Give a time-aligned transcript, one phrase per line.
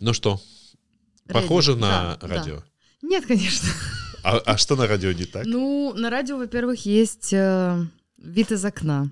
[0.00, 0.40] Ну что,
[1.26, 1.40] Радио.
[1.40, 2.56] похоже на Да, радио?
[2.56, 2.62] да.
[3.02, 3.68] Нет, конечно.
[4.22, 5.46] А, а что на радио не так?
[5.46, 7.86] Ну, на радио, во-первых, есть э,
[8.18, 9.08] вид из окна.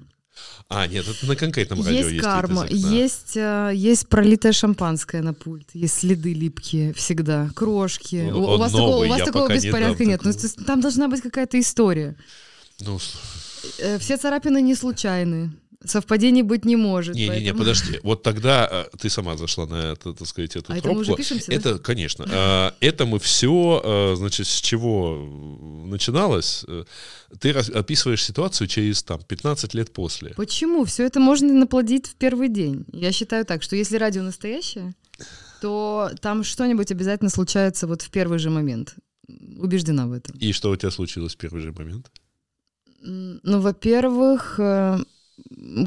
[0.69, 2.95] А, нет, это на конкретном радио есть есть карма, вид из окна.
[2.95, 8.29] есть, э, есть пролитое шампанское на пульт, есть следы липкие всегда, крошки.
[8.31, 10.21] Ну, у, у он вас такого, у вас такого не беспорядка дам нет.
[10.25, 10.45] Ну, такого.
[10.45, 12.15] есть там должна быть какая-то история.
[12.81, 12.99] Ну,
[13.79, 15.51] Э, Все царапины не случайны.
[15.85, 17.15] Совпадений быть не может.
[17.15, 18.01] не-не-не, поэтому- подожди.
[18.03, 21.07] Вот тогда э, ты сама зашла на это, так сказать, эту А это мы уже
[21.07, 21.23] тропку.
[21.23, 21.57] пишемся, да?
[21.57, 22.25] Это, конечно.
[22.29, 25.17] А, Это мы все, значит, с чего
[25.87, 26.65] начиналось.
[26.67, 26.85] Э,
[27.39, 30.31] Ты описываешь ситуацию через там 15 лет после.
[30.31, 30.85] Почему?
[30.85, 32.85] Все это можно наплодить в первый день.
[32.93, 34.95] Я считаю так, что если радио настоящее,
[35.61, 38.95] то там что-нибудь обязательно случается вот в первый же момент.
[39.61, 40.37] Убеждена в этом.
[40.39, 42.11] И что у тебя случилось в первый же момент?
[43.03, 44.99] Ну, во-первых, э,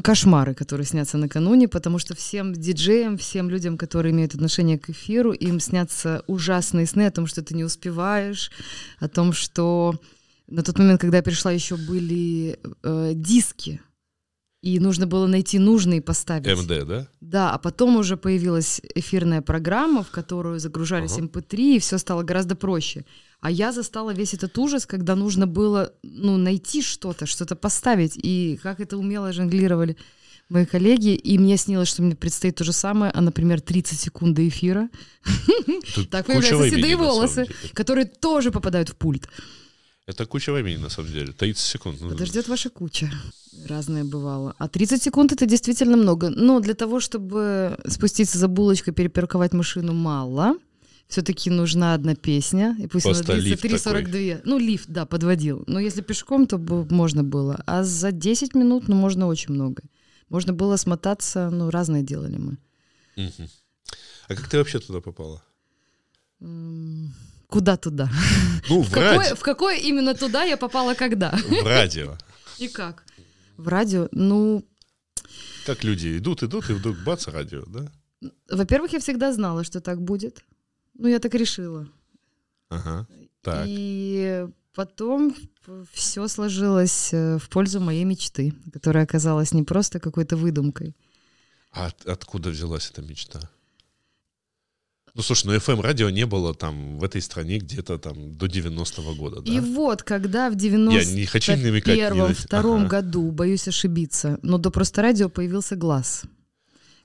[0.02, 5.32] кошмары, которые снятся накануне, потому что всем диджеям, всем людям, которые имеют отношение к эфиру,
[5.32, 8.50] им снятся ужасные сны о том, что ты не успеваешь,
[9.00, 10.00] о том, что
[10.46, 13.80] на тот момент, когда я пришла, еще были э, диски,
[14.62, 16.46] и нужно было найти нужные и поставить.
[16.46, 17.08] МД, да?
[17.20, 21.26] Да, а потом уже появилась эфирная программа, в которую загружались Ага.
[21.26, 23.04] MP3, и все стало гораздо проще.
[23.42, 28.12] А я застала весь этот ужас, когда нужно было ну, найти что-то, что-то поставить.
[28.16, 29.96] И как это умело жонглировали
[30.48, 31.16] мои коллеги.
[31.16, 34.88] И мне снилось, что мне предстоит то же самое, а, например, 30 секунд до эфира,
[35.94, 37.46] Тут Так появляются седые волосы.
[37.74, 39.28] которые тоже попадают в пульт.
[40.06, 41.32] Это куча времени, на самом деле.
[41.32, 42.00] 30 секунд.
[42.00, 43.10] Ну, Подождет ваша куча.
[43.68, 44.54] Разное бывало.
[44.58, 46.30] А 30 секунд это действительно много.
[46.30, 50.54] Но для того, чтобы спуститься за булочкой, перепарковать машину, мало.
[51.12, 52.74] Все-таки нужна одна песня.
[52.78, 54.40] И пусть Просто она длится лифт 3.42.
[54.44, 55.62] Ну, лифт, да, подводил.
[55.66, 57.62] Но если пешком, то бы можно было.
[57.66, 59.82] А за 10 минут, ну, можно очень много.
[60.30, 62.56] Можно было смотаться, ну, разное делали мы.
[63.18, 65.42] А как ты вообще туда попала?
[67.48, 68.08] Куда туда?
[68.70, 69.36] Ну, в, В какое, радио.
[69.36, 71.32] в какое именно туда я попала когда?
[71.32, 72.16] В радио.
[72.58, 73.04] И как?
[73.58, 74.08] В радио?
[74.12, 74.64] Ну,
[75.66, 77.92] Как люди идут, идут, и вдруг бац, радио, да?
[78.50, 80.42] Во-первых, я всегда знала, что так будет.
[80.94, 81.88] Ну, я так решила.
[82.68, 83.06] Ага.
[83.42, 83.64] Так.
[83.68, 85.34] И потом
[85.92, 90.94] все сложилось э, в пользу моей мечты, которая оказалась не просто какой-то выдумкой.
[91.72, 93.40] А от- откуда взялась эта мечта?
[95.14, 99.14] Ну, слушай, ну FM радио не было там в этой стране где-то там до 90-го
[99.14, 99.52] года, да?
[99.52, 101.98] И вот, когда в Я не хочу намекать.
[101.98, 102.88] ни на- 91-втором Ага.
[102.88, 106.22] году, боюсь ошибиться, но до просто радио появился глаз,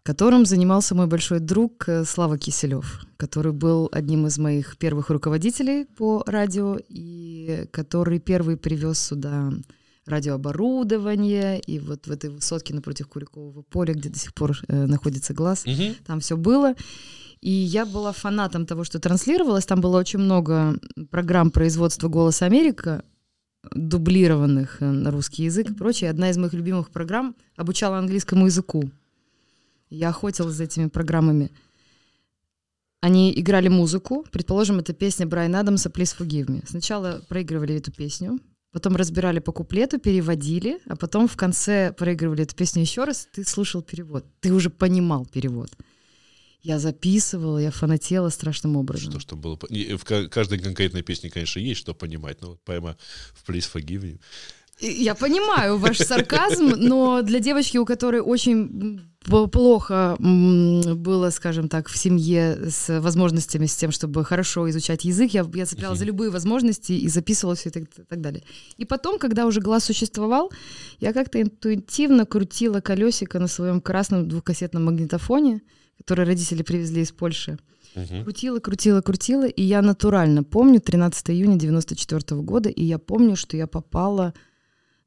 [0.07, 5.83] которым занимался мой большой друг э, Слава Киселев, который был одним из моих первых руководителей
[5.83, 9.51] по радио и который первый привез сюда
[10.05, 15.33] радиооборудование и вот в этой высотке напротив Куликового поля, где до сих пор э, находится
[15.33, 15.95] глаз, Мгм.
[16.05, 16.73] там все было.
[17.41, 19.65] И я была фанатом того, что транслировалось.
[19.65, 20.79] Там было очень много
[21.11, 23.03] программ производства «Голос Америка»,
[23.75, 26.09] дублированных э, на русский язык и прочее.
[26.09, 28.89] Одна из моих любимых программ обучала английскому языку.
[29.89, 31.51] Я охотилась за этими программами.
[33.01, 34.25] Они играли музыку.
[34.31, 36.63] Предположим, это песня Брайана Адамса «Please Forgive Me».
[36.67, 38.39] Сначала проигрывали эту песню,
[38.71, 43.45] потом разбирали по куплету, переводили, а потом в конце проигрывали эту песню еще раз, ты
[43.45, 44.25] слушал перевод.
[44.39, 45.69] Ты уже понимал перевод.
[46.63, 49.11] Я записывала, я фанатела страшным образом.
[49.11, 49.57] Что, что было...
[49.69, 52.97] и В ка- каждой конкретной песне, конечно, есть что понимать, но вот прямо
[53.35, 54.19] в Please Forgive.
[54.79, 61.89] И Я понимаю ваш сарказм, но для девочки, у которой очень плохо было, скажем так,
[61.89, 66.31] в семье с возможностями, с тем, чтобы хорошо изучать язык, я, я цепляла за любые
[66.31, 68.43] возможности и записывала все и так далее.
[68.77, 70.51] И потом, когда уже глаз существовал,
[70.99, 75.61] я как-то интуитивно крутила колесико на своем красном двухкассетном магнитофоне,
[75.97, 77.57] который родители привезли из Польши.
[77.95, 78.23] Мгм.
[78.23, 83.57] Крутила, крутила, крутила, и я натурально помню 13 июня 94 года, и я помню, что
[83.57, 84.33] я попала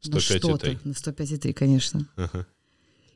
[0.04, 0.38] на 105,3.
[0.38, 0.78] что-то.
[0.84, 2.08] На 105,3, конечно.
[2.16, 2.46] Ага.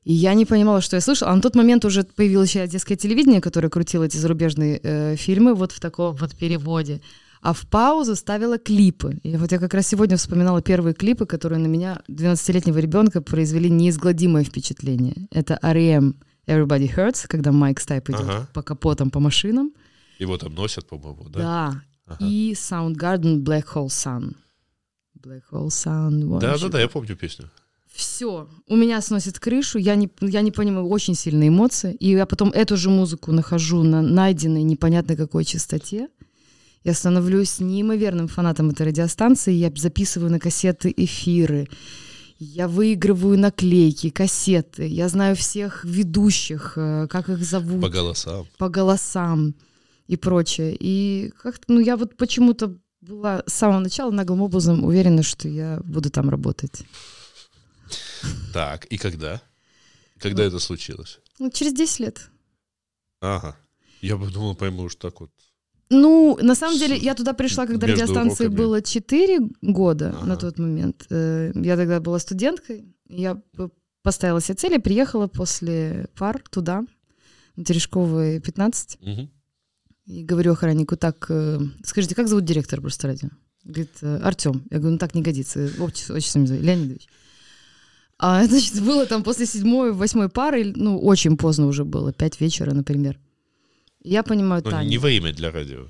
[0.05, 1.31] И я не понимала, что я слышала.
[1.31, 5.55] А на тот момент уже появилось еще одесское телевидение, которое крутило эти зарубежные э, фильмы
[5.55, 7.01] вот в таком вот переводе.
[7.41, 9.19] А в паузу ставила клипы.
[9.23, 13.71] И вот я как раз сегодня вспоминала первые клипы, которые на меня, 12-летнего ребенка, произвели
[13.71, 15.27] неизгладимое впечатление.
[15.31, 16.15] Это R.E.M.
[16.47, 18.49] Everybody Hurts, когда Майк Стайп идет Ага.
[18.53, 19.73] по капотам, по машинам.
[20.19, 21.39] Его там носят, по-моему, да?
[21.41, 21.83] Да.
[22.07, 22.19] Ага.
[22.21, 24.35] И Soundgarden Black Hole Sun.
[25.23, 26.39] Black Hole Sun.
[26.41, 27.51] Да, да, да, я помню песню.
[27.95, 31.95] Все, у меня сносит крышу, я не, я не понимаю, очень сильные эмоции.
[31.95, 36.09] И я потом эту же музыку нахожу на найденной непонятно какой частоте.
[36.83, 41.69] Я становлюсь неимоверным фанатом этой радиостанции, я записываю на кассеты эфиры.
[42.39, 44.89] Я выигрываю наклейки, кассеты.
[44.89, 47.81] Я знаю всех ведущих, э, как их зовут.
[47.81, 48.47] По голосам.
[48.59, 49.55] По голосам
[50.09, 50.77] и прочее.
[50.79, 55.81] И как-то, ну, я вот почему-то была с самого начала наглым образом уверена, что я
[55.85, 56.85] буду там работать.
[58.53, 59.43] Так, и когда?
[60.19, 61.21] Когда ну, это случилось?
[61.39, 62.31] Ну, через 10 лет.
[63.21, 63.57] Ага.
[64.01, 65.31] Я бы думал, пойму, что так вот.
[65.91, 68.65] Ну, на самом деле, я туда пришла, когда радиостанции уроками.
[68.65, 70.27] было 4 года ага.
[70.27, 71.07] на тот момент.
[71.11, 72.85] Э, я тогда была студенткой.
[73.09, 73.41] Я
[74.03, 76.85] поставила себе цель и приехала после пар туда,
[77.57, 78.99] на Терешковой 15.
[79.01, 79.31] Угу.
[80.07, 83.29] И говорю охраннику, так, э, скажите, как зовут директора просто радио?
[83.65, 84.67] Говорит, «Э, Артем.
[84.71, 85.71] Я говорю, ну так не годится.
[85.79, 87.09] Очень, очень Леонидович.
[88.19, 92.73] А, значит, было там после седьмой, восьмой пары, ну, очень поздно уже было, пять вечера,
[92.73, 93.19] например.
[94.03, 94.89] Я понимаю, Но Таня.
[94.89, 95.87] Не время для радио.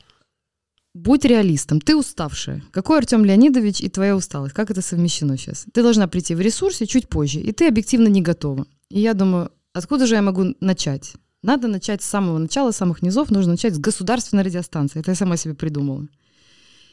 [0.94, 1.80] Будь реалистом.
[1.80, 2.62] Ты уставшая.
[2.70, 4.54] Какой Артем Леонидович и твоя усталость?
[4.54, 5.66] Как это совмещено сейчас?
[5.72, 8.66] Ты должна прийти в ресурсе чуть позже, и ты объективно не готова.
[8.90, 11.14] И я думаю, откуда же я могу начать?
[11.42, 13.30] Надо начать с самого начала, с самых низов.
[13.30, 15.00] Нужно начать с государственной радиостанции.
[15.00, 16.06] Это я сама себе придумала.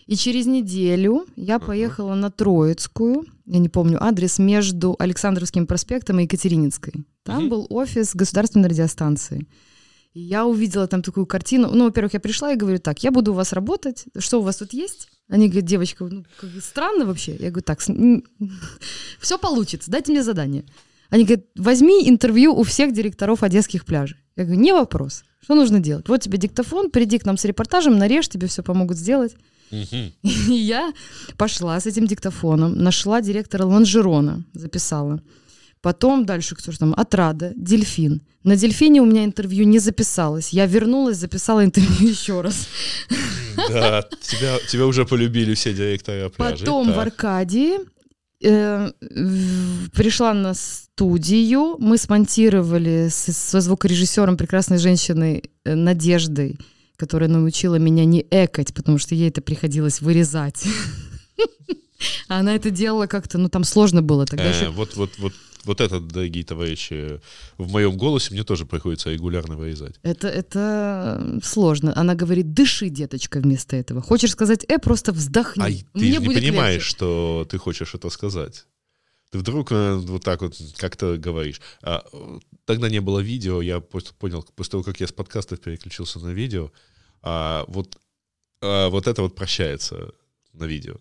[0.07, 6.23] И через неделю я поехала на Троицкую, я не помню адрес, между Александровским проспектом и
[6.23, 6.93] Екатерининской.
[7.23, 7.49] Там uh-huh.
[7.49, 9.47] был офис государственной радиостанции.
[10.13, 11.69] И я увидела там такую картину.
[11.71, 14.57] Ну, во-первых, я пришла и говорю, так, я буду у вас работать, что у вас
[14.57, 15.07] тут есть?
[15.29, 17.33] Они говорят, девочка, ну, как странно вообще.
[17.33, 17.79] Я говорю, так,
[19.19, 20.65] все получится, дайте мне задание.
[21.09, 24.17] Они говорят, возьми интервью у всех директоров одесских пляжей.
[24.35, 25.23] Я говорю, не вопрос.
[25.41, 26.07] Что нужно делать?
[26.07, 29.35] Вот тебе диктофон, приди к нам с репортажем, нарежь, тебе все помогут сделать.
[30.23, 30.93] И я
[31.37, 35.21] пошла с этим диктофоном, нашла директора Ланжерона, записала.
[35.81, 36.93] Потом дальше кто же там?
[36.95, 38.21] Отрада, Дельфин.
[38.43, 40.53] На Дельфине у меня интервью не записалось.
[40.53, 42.67] Я вернулась, записала интервью еще раз.
[43.69, 46.59] Да, тебя, тебя уже полюбили все директора пляжей.
[46.59, 46.95] Потом так.
[46.95, 47.79] в Аркадии
[48.43, 48.91] э,
[49.93, 56.59] пришла на студию, мы смонтировали с, со звукорежиссером прекрасной женщиной э, Надеждой
[57.01, 60.63] которая научила меня не экать, потому что ей это приходилось вырезать.
[62.27, 64.51] А она это делала как-то, ну там сложно было тогда.
[64.51, 65.33] Э, вот, вот, вот,
[65.65, 67.19] вот это, дорогие товарищи,
[67.57, 69.95] в моем голосе мне тоже приходится регулярно вырезать.
[70.03, 71.91] Это, это сложно.
[71.95, 74.01] Она говорит, дыши, деточка, вместо этого.
[74.01, 75.63] Хочешь сказать «э», просто вздохни.
[75.63, 78.65] А ты не понимаешь, что ты хочешь это сказать.
[79.31, 81.61] Ты вдруг э, вот так вот как-то говоришь.
[81.81, 82.03] А,
[82.65, 86.71] тогда не было видео, я понял, после того, как я с подкастов переключился на видео,
[87.23, 87.97] а, вот,
[88.61, 90.11] а, вот это вот прощается
[90.53, 90.95] на видео.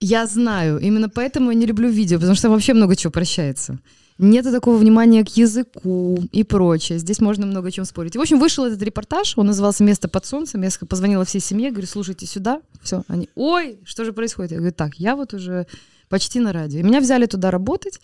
[0.00, 3.78] Я знаю, именно поэтому я не люблю видео, потому что вообще много чего прощается.
[4.18, 6.98] Нет такого внимания к языку и прочее.
[6.98, 8.14] Здесь можно много чем спорить.
[8.14, 10.62] И, в общем, вышел этот репортаж, он назывался «Место под солнцем».
[10.62, 12.60] Я позвонила всей семье, говорю, слушайте сюда.
[12.82, 14.52] Все, они, ой, что же происходит?
[14.52, 15.66] Я говорю, так, я вот уже
[16.08, 16.80] почти на радио.
[16.80, 18.00] И меня взяли туда работать.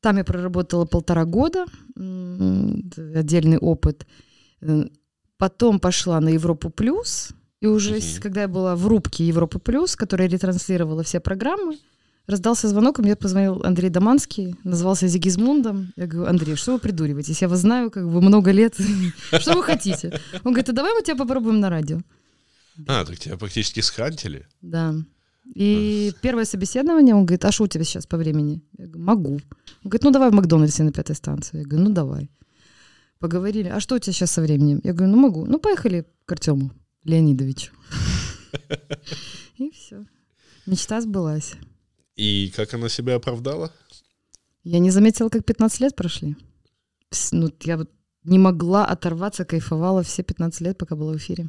[0.00, 1.64] Там я проработала полтора года,
[1.96, 4.06] отдельный опыт.
[5.42, 7.30] Потом пошла на Европу плюс,
[7.60, 11.78] и уже uh когда я была в рубке Европы плюс, которая ретранслировала все программы,
[12.28, 15.92] раздался звонок, и мне позвонил Андрей Доманский, назывался Зигизмундом.
[15.96, 17.42] Я говорю, Андрей, что вы придуриваетесь?
[17.42, 18.76] Я вас знаю как бы много лет.
[19.40, 20.20] Что вы хотите?
[20.44, 21.98] Он говорит, а давай мы тебя попробуем на радио.
[22.86, 24.46] А, так тебя практически схантили.
[24.60, 24.94] Да.
[25.56, 28.62] И первое собеседование, он говорит, а что у тебя сейчас по времени?
[28.78, 29.32] Я говорю, могу.
[29.32, 29.40] Он
[29.90, 31.58] говорит, ну давай в Макдональдсе на пятой станции.
[31.58, 32.30] Я говорю, ну давай.
[33.22, 33.68] Поговорили.
[33.68, 34.80] А что у тебя сейчас со временем?
[34.82, 35.46] Я говорю, ну могу.
[35.46, 36.72] Ну поехали к Артему
[37.04, 37.72] Леонидовичу.
[39.58, 40.04] И все.
[40.66, 41.52] Мечта сбылась.
[42.16, 43.72] И как она себя оправдала?
[44.64, 46.36] Я не заметила, как 15 лет прошли.
[47.30, 47.90] Ну, я вот
[48.24, 51.48] не могла оторваться, кайфовала все 15 лет, пока была в эфире.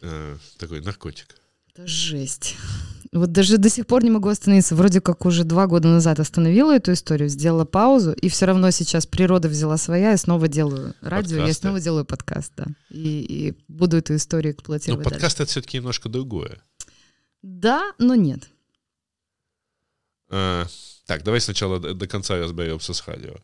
[0.00, 1.36] А, такой наркотик.
[1.74, 2.56] Это жесть.
[3.12, 4.74] Вот даже до сих пор не могу остановиться.
[4.74, 9.06] Вроде как уже два года назад остановила эту историю, сделала паузу, и все равно сейчас
[9.06, 11.46] природа взяла своя, и снова делаю радио, Подкасты.
[11.46, 12.66] я снова делаю подкаст, да.
[12.90, 15.04] И, и буду эту историю эксплуатировать.
[15.04, 15.42] Но подкаст дальше.
[15.44, 16.58] это все-таки немножко другое.
[17.42, 18.48] Да, но нет.
[20.30, 20.66] А,
[21.06, 23.36] так, давай сначала до, до конца разберемся с радио.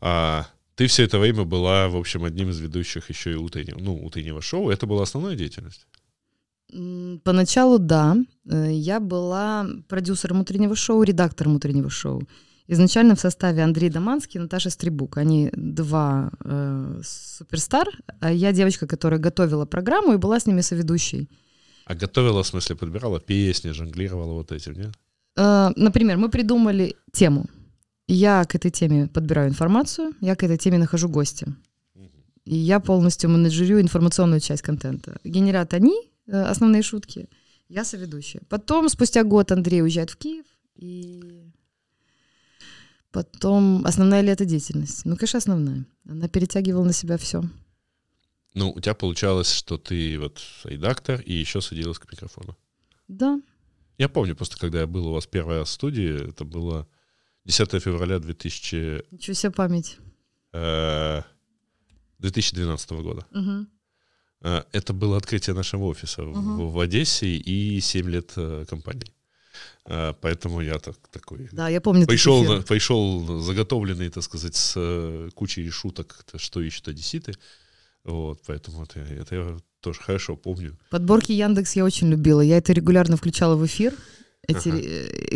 [0.00, 4.04] А, ты все это время была, в общем, одним из ведущих еще и утреннего, ну,
[4.04, 4.70] утреннего шоу.
[4.70, 5.86] Это была основная деятельность?
[7.24, 8.16] Поначалу да.
[8.50, 12.22] Э, я была продюсером утреннего шоу, редактором утреннего шоу.
[12.68, 15.18] Изначально в составе Андрей Доманский и Наташа Стрибук.
[15.18, 17.88] Они два э, суперстар,
[18.20, 21.28] а я девочка, которая готовила программу и была с ними соведущей.
[21.84, 24.92] А готовила, в смысле, подбирала песни, жонглировала вот этим, нет?
[25.36, 27.46] Э, например, мы придумали тему.
[28.08, 31.46] Я к этой теме подбираю информацию, я к этой теме нахожу гостя.
[32.44, 35.18] И я полностью менеджерю информационную часть контента.
[35.24, 37.28] Генерат они, основные шутки.
[37.68, 38.42] Я соведущая.
[38.48, 41.46] Потом, спустя год, Андрей уезжает в Киев, и
[43.16, 45.06] Потом основная ли это деятельность?
[45.06, 45.86] Ну, конечно, основная.
[46.06, 47.42] Она перетягивала на себя все.
[48.52, 52.58] Ну, у тебя получалось, что ты вот редактор и еще садилась к микрофону.
[53.08, 53.40] Да.
[53.96, 56.86] Я помню просто, когда я был у вас первая в студии, это было
[57.46, 59.04] 10 февраля 2000...
[59.10, 59.96] Ничего себе память.
[60.52, 63.26] 2012 э, года.
[63.32, 63.66] Угу.
[64.42, 66.40] Это было открытие нашего офиса угу.
[66.40, 69.12] в, в Одессе и 7 лет э, компании.
[70.20, 71.48] Поэтому я так, такой...
[71.52, 72.06] Да, я помню.
[72.06, 77.34] Пришел, пришел заготовленный, так сказать, с кучей шуток, что ищут одесситы.
[78.04, 80.76] Вот, поэтому это, это я тоже хорошо помню.
[80.90, 82.40] Подборки Яндекс я очень любила.
[82.40, 83.94] Я это регулярно включала в эфир.
[84.46, 84.80] Эти ага.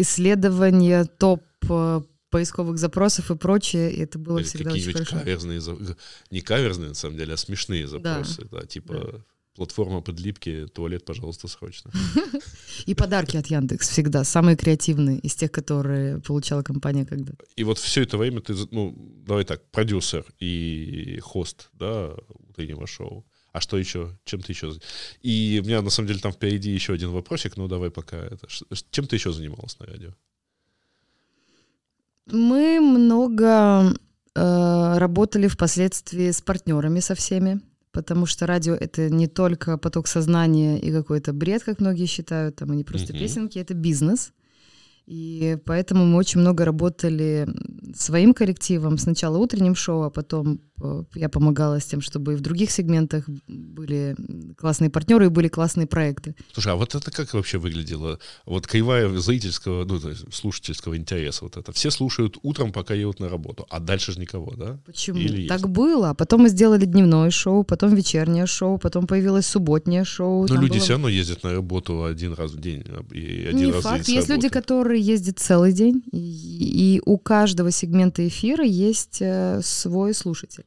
[0.00, 5.18] исследования, топ э, поисковых запросов и прочее, и это было Или всегда очень хорошо.
[5.18, 5.60] каверзные,
[6.30, 9.24] не каверзные, на самом деле, а смешные запросы, да, да типа да.
[9.54, 11.90] платформа подлипки, туалет, пожалуйста, срочно.
[12.86, 17.44] И подарки от Яндекс всегда, самые креативные из тех, которые получала компания когда-то.
[17.56, 18.94] И вот все это время ты, ну,
[19.26, 22.14] давай так, продюсер и хост, да,
[22.48, 23.26] утреннего шоу.
[23.52, 24.16] А что еще?
[24.24, 24.72] Чем ты еще?
[25.22, 28.46] И у меня на самом деле там впереди еще один вопросик, ну давай пока это.
[28.90, 30.14] Чем ты еще занималась на радио?
[32.26, 33.94] Мы много
[34.34, 37.60] э, работали впоследствии с партнерами со всеми,
[37.92, 42.72] потому что радио это не только поток сознания и какой-то бред, как многие считают, там,
[42.72, 43.18] и не просто mm-hmm.
[43.18, 44.32] песенки, это бизнес.
[45.06, 47.48] И поэтому мы очень много работали
[47.94, 48.98] своим коллективом.
[48.98, 53.28] Сначала утренним шоу, а потом э, я помогала с тем, чтобы и в других сегментах
[53.48, 54.16] были
[54.56, 56.34] классные партнеры и были классные проекты.
[56.52, 58.18] Слушай, а вот это как вообще выглядело?
[58.46, 60.00] Вот кривая зрительского, ну,
[60.32, 61.72] слушательского интереса вот это.
[61.72, 64.78] Все слушают утром, пока едут на работу, а дальше же никого, да?
[64.86, 65.18] Почему?
[65.18, 65.72] Или так есть?
[65.72, 66.14] было.
[66.14, 70.46] Потом мы сделали дневное шоу, потом вечернее шоу, потом появилось субботнее шоу.
[70.48, 70.80] Но люди было...
[70.80, 72.84] все равно ездят на работу один раз в день.
[73.12, 74.04] И один Не раз факт.
[74.04, 79.18] В день есть люди, которые ездит целый день, и, и у каждого сегмента эфира есть
[79.20, 80.64] э, свой слушатель.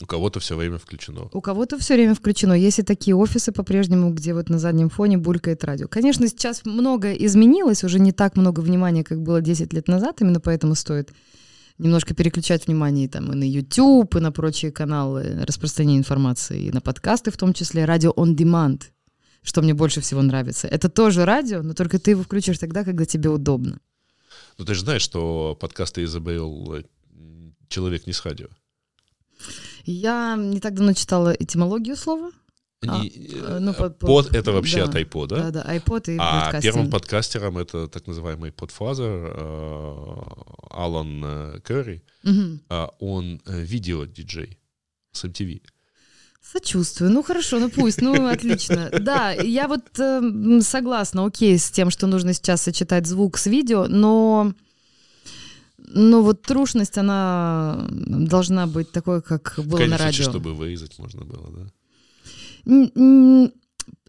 [0.00, 1.28] У кого-то все время включено.
[1.32, 2.52] У кого-то все время включено.
[2.52, 5.88] Есть и такие офисы по-прежнему, где вот на заднем фоне булькает радио.
[5.88, 10.38] Конечно, сейчас многое изменилось, уже не так много внимания, как было 10 лет назад, именно
[10.38, 11.12] поэтому стоит
[11.78, 16.80] немножко переключать внимание там, и на YouTube, и на прочие каналы распространения информации, и на
[16.80, 18.82] подкасты в том числе, радио on demand—
[19.42, 20.68] что мне больше всего нравится.
[20.68, 23.80] Это тоже радио, но только ты его включишь тогда, когда тебе удобно.
[24.58, 26.82] Ну ты же знаешь, что подкасты Изабел э,
[27.68, 28.48] «Человек не с радио».
[29.84, 32.30] Я не так давно читала этимологию слова.
[32.82, 35.50] Не, а, э, ну, под, под, это вообще да, от iPod, да?
[35.50, 36.62] Да, да, iPod и А подкастинг.
[36.62, 40.16] первым подкастером это так называемый подфазер э,
[40.70, 42.02] Алан Керри.
[42.24, 42.60] Угу.
[43.00, 44.58] Он видео-диджей
[45.12, 45.62] с MTV.
[46.50, 47.10] Сочувствую.
[47.10, 48.90] Ну хорошо, ну пусть, ну отлично.
[49.00, 53.86] Да, я вот э, согласна, окей, с тем, что нужно сейчас сочетать звук с видео,
[53.86, 54.54] но,
[55.76, 60.24] но вот трушность, она должна быть такой, как было Конечно, на радио.
[60.24, 61.70] чтобы вырезать можно было,
[62.64, 63.50] да?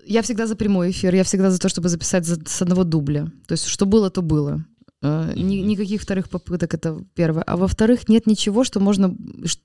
[0.06, 3.32] Я всегда за прямой эфир, я всегда за то, чтобы записать за, с одного дубля.
[3.48, 4.66] То есть, что было, то было.
[5.02, 7.44] Uh, ни, никаких вторых попыток, это первое.
[7.44, 9.16] А во-вторых, нет ничего, что можно,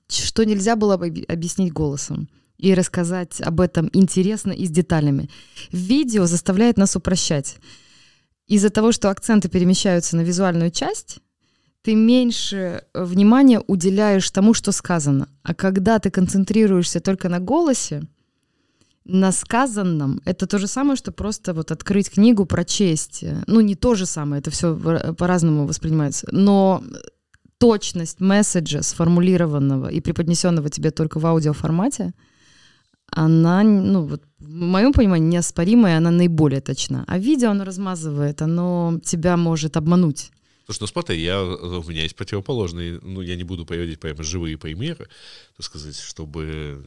[0.07, 5.29] что нельзя было бы объяснить голосом и рассказать об этом интересно и с деталями.
[5.71, 7.57] Видео заставляет нас упрощать.
[8.47, 11.19] Из-за того, что акценты перемещаются на визуальную часть,
[11.81, 15.27] ты меньше э, внимания уделяешь тому, что сказано.
[15.43, 18.03] А когда ты концентрируешься только на голосе,
[19.03, 23.23] на сказанном, это то же самое, что просто вот открыть книгу, прочесть.
[23.45, 24.75] Ну, не то же самое, это все
[25.13, 26.27] по-разному воспринимается.
[26.31, 26.83] Но
[27.59, 32.13] точность месседжа, сформулированного и преподнесенного тебе только в аудиоформате—
[33.11, 37.03] она, ну, вот, в моем понимании, неоспоримая, она наиболее точна.
[37.07, 40.31] А видео оно размазывает, оно тебя может обмануть.
[40.65, 44.57] Слушай, ну смотри, я, у меня есть противоположные, ну, я не буду приводить прямо живые
[44.57, 45.07] примеры,
[45.55, 46.83] так сказать, чтобы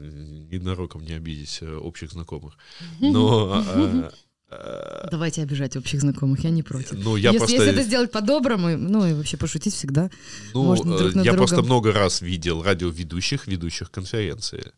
[0.51, 2.59] ненароком не обидеть э, общих знакомых.
[2.99, 4.11] Но а,
[4.51, 6.93] а, Давайте обижать общих знакомых, я не против.
[6.93, 7.57] Ну, я если, просто...
[7.57, 10.11] если это сделать по-доброму, ну и вообще пошутить всегда.
[10.55, 11.37] Ну, можно друг э, я другом.
[11.37, 14.73] просто много раз видел радиоведущих, ведущих конференции.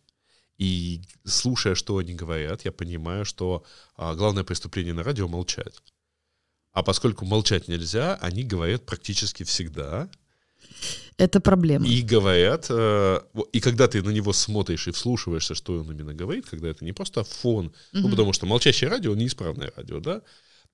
[0.60, 3.64] И слушая, что они говорят, я понимаю, что
[3.96, 5.82] а, главное преступление на радио— молчать.
[6.72, 10.10] А поскольку молчать нельзя, они говорят практически всегда.
[11.16, 11.86] Это проблема.
[11.86, 13.20] И говорят, э,
[13.52, 16.92] и когда ты на него смотришь и вслушиваешься, что он именно говорит, когда это не
[16.92, 17.74] просто фон, угу.
[17.92, 20.20] ну потому что молчащее радио, неисправное радио, да,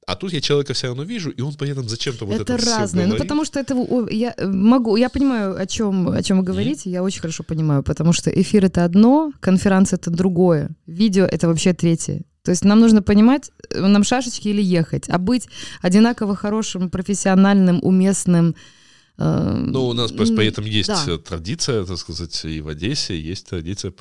[0.07, 3.07] а тут я человека все равно вижу, и он этом зачем-то вот это Это разное,
[3.07, 3.75] ну потому что это
[4.11, 6.93] я э, могу, я понимаю, о чем, о чем вы говорите, mm-hmm.
[6.93, 11.73] я очень хорошо понимаю, потому что эфир это одно, конференция это другое, видео это вообще
[11.73, 12.23] третье.
[12.45, 15.49] То есть нам нужно понимать, э, нам шашечки или ехать, а быть
[15.83, 18.55] одинаково хорошим, профессиональным, уместным,
[19.19, 21.19] Ну, у нас просто поэтому есть да.
[21.19, 23.93] традиция, так сказать, и в Одессе есть традиция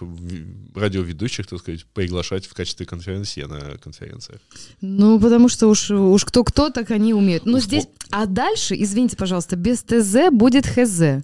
[0.75, 4.41] радиоведущих, так сказать, приглашать в качестве конференции на конференциях.
[4.81, 7.45] Ну, потому что уж, уж кто-кто, так они умеют.
[7.45, 7.87] Ну, здесь...
[8.11, 11.23] А дальше, извините, пожалуйста, без ТЗ будет ХЗ.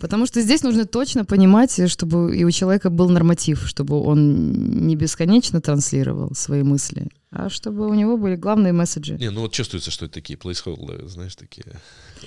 [0.00, 4.96] Потому что здесь нужно точно понимать, чтобы и у человека был норматив, чтобы он не
[4.96, 9.16] бесконечно транслировал свои мысли, а чтобы у него были главные месседжи.
[9.18, 11.64] Не, ну вот чувствуется, что это такие placeholder, знаешь, такие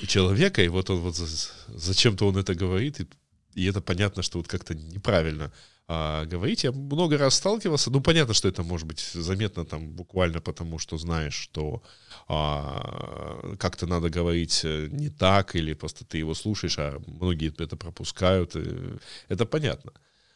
[0.08, 3.08] человека, и вот он вот за- зачем-то он это говорит, и,
[3.54, 5.52] и это понятно, что вот как-то неправильно
[5.88, 6.64] а, говорить.
[6.64, 10.98] Я много раз сталкивался, ну понятно, что это может быть заметно там буквально потому, что
[10.98, 11.84] знаешь, что
[12.28, 17.76] а, как-то надо говорить э, не так, или просто ты его слушаешь, а многие это
[17.76, 18.98] пропускают, и
[19.28, 19.92] это понятно.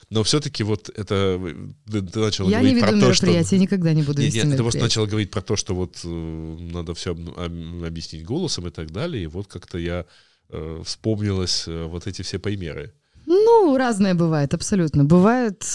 [0.09, 1.55] Но все-таки вот это э,
[1.91, 3.25] ты, ты начал Я не говорить веду про то, что...
[3.25, 5.99] мероприятия, никогда не буду Не, вести не, ты просто начал говорить про то, что вот
[6.03, 10.05] э, надо все объяснить голосом и так далее, и вот как-то я
[10.49, 12.93] э, вспомнилась э, вот эти все примеры.
[13.25, 15.03] Ну, разное бывает, абсолютно.
[15.03, 15.65] Бывает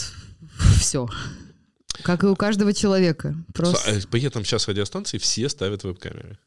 [0.79, 1.07] все.
[2.03, 3.37] Как и у каждого человека.
[3.53, 6.39] Просто а При этом сейчас радиостанции все ставят веб-камеры.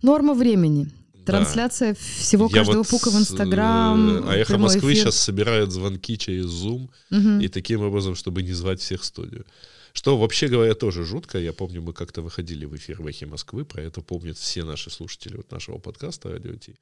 [0.00, 0.90] норма времени.
[1.24, 1.32] Да.
[1.32, 4.24] Трансляция всего Я каждого вот пука в с, Инстаграм.
[4.24, 5.04] э, А «Эхо Москвы» эфир.
[5.04, 7.40] сейчас собирает звонки через Zoom, Мгм.
[7.40, 9.44] и таким образом, чтобы не звать всех в студию.
[9.92, 11.38] Что, вообще говоря, тоже жутко.
[11.38, 14.88] Я помню, мы как-то выходили в эфир в «Эхе Москвы», про это помнят все наши
[14.90, 16.76] слушатели вот нашего подкаста «Радио Ти».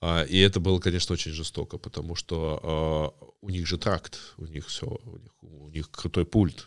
[0.00, 4.46] А, И это было, конечно, очень жестоко, потому что а, у них же тракт, у
[4.46, 6.66] них все, у них, у них крутой пульт.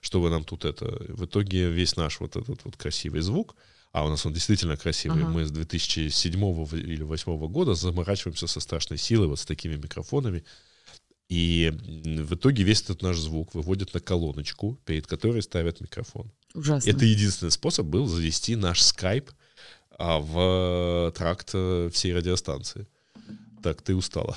[0.00, 0.86] Что вы нам тут это...
[1.08, 3.56] В итоге весь наш вот этот вот красивый звук,
[3.92, 5.30] а у нас он действительно красивый, Ага.
[5.30, 10.44] мы с 2007 в- или 2008 года заморачиваемся со страшной силой вот с такими микрофонами,
[11.28, 16.30] и в итоге весь этот наш звук выводят на колоночку, перед которой ставят микрофон.
[16.54, 16.90] Ужасно.
[16.90, 19.30] Это единственный способ был завести наш скайп
[19.98, 22.86] а, в тракт э, всей радиостанции.
[23.62, 24.36] Так, ты устала.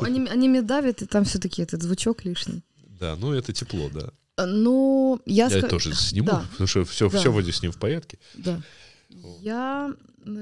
[0.00, 2.62] Они, они меня давят, и там все-таки этот звучок лишний.
[3.00, 4.10] Да, ну это тепло, да.
[4.36, 5.48] А, Ну, я...
[5.48, 7.18] Я ска- тоже сниму, Да, потому что все, Да.
[7.18, 8.18] все вроде с ним в порядке.
[8.34, 8.60] да.
[9.40, 9.94] Я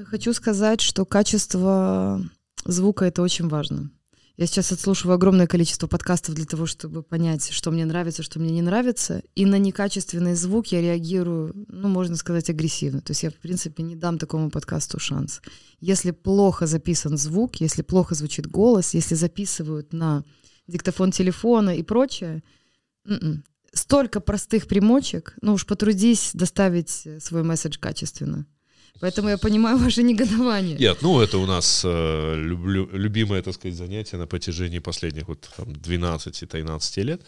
[0.05, 2.21] хочу сказать, что качество
[2.65, 3.91] звука— это очень важно.
[4.35, 8.49] Я сейчас отслушиваю огромное количество подкастов для того, чтобы понять, что мне нравится, что мне
[8.51, 9.21] не нравится.
[9.35, 13.01] И на некачественный звук я реагирую, ну, можно сказать, агрессивно.
[13.01, 15.41] То есть я, в принципе, не дам такому подкасту шанс.
[15.79, 20.23] Если плохо записан звук, если плохо звучит голос, если записывают на
[20.67, 22.41] диктофон телефона и прочее,
[23.05, 23.43] м-м.
[23.73, 28.45] Столько простых примочек, ну уж потрудись доставить э, свой месседж качественно.
[28.99, 30.77] Поэтому я понимаю ваше негодование.
[30.77, 35.49] Нет, ну это у нас э, люблю- любимое, так сказать, занятие на протяжении последних вот
[35.57, 37.21] там, 12-13 лет.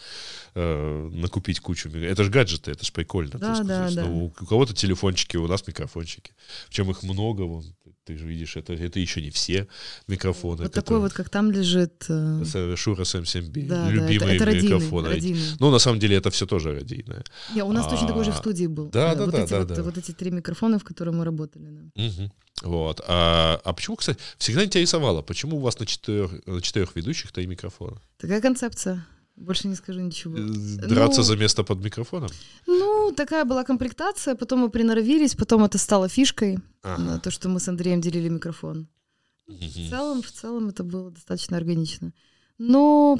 [0.54, 1.90] э, накупить кучу...
[1.90, 3.38] Это же гаджеты, это же прикольно.
[3.38, 4.04] Да, да, да.
[4.04, 6.32] Ну, у кого-то телефончики, у нас микрофончики.
[6.68, 7.64] Причем их много, вон,
[8.06, 9.66] ты же видишь, это, это еще не все
[10.06, 10.62] микрофоны.
[10.62, 12.04] Вот такой вот, как там лежит.
[12.08, 15.08] э, которые- Шура SM7B, Да, да, это, любимые это родийный, микрофоны.
[15.08, 15.40] родийный.
[15.60, 17.24] Ну, на самом деле, это все тоже радийное.
[17.54, 18.90] Не, у нас точно такой же в А, студии был.
[18.90, 19.82] да, Э, да, вот да, эти да, вот, да.
[19.82, 21.64] вот эти три микрофона, в которые мы работали.
[21.68, 22.02] да.
[22.04, 22.32] Мгм.
[22.62, 23.00] Вот.
[23.06, 27.46] А, а почему, кстати, всегда интересовало, почему у вас на четырех, на четырех ведущих три
[27.46, 28.00] микрофона?
[28.18, 29.04] Такая концепция.
[29.36, 30.36] Больше не скажу ничего.
[30.38, 32.30] Э, Драться Ну, за место под микрофоном?
[32.66, 37.18] Ну, такая была комплектация, потом мы приноровились, потом это стало фишкой, Ага.
[37.20, 38.88] то, что мы с Андреем делили микрофон.
[39.46, 42.12] В целом, в целом это было достаточно органично.
[42.58, 43.18] Но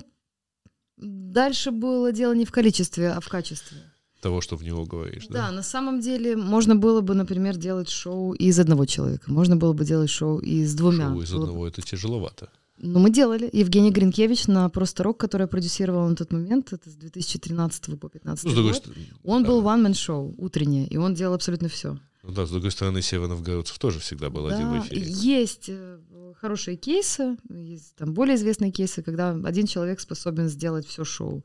[0.96, 3.78] дальше было дело не в количестве, а в качестве.
[4.22, 5.52] Того, что в него говоришь, Да, да?
[5.52, 9.30] на самом деле можно было бы, например, делать шоу из одного человека.
[9.30, 11.08] Можно было бы делать шоу из двумя.
[11.10, 12.48] Шоу из одного это тяжеловато.
[12.78, 13.48] Ну, мы делали.
[13.52, 18.08] Евгений Гринкевич на «Просто рок», который я продюсировала на тот момент, это с 2013 по
[18.08, 18.76] 2015 Ну, год.
[18.76, 19.48] стороны, Он да.
[19.48, 21.98] был one-man-шоу, утреннее, и он делал абсолютно все.
[22.22, 25.02] Ну да, с другой стороны, Сева Новгородцев тоже всегда был один в эфире.
[25.08, 25.98] есть э,
[26.40, 31.42] хорошие кейсы, есть там более известные кейсы, когда один человек способен сделать все шоу.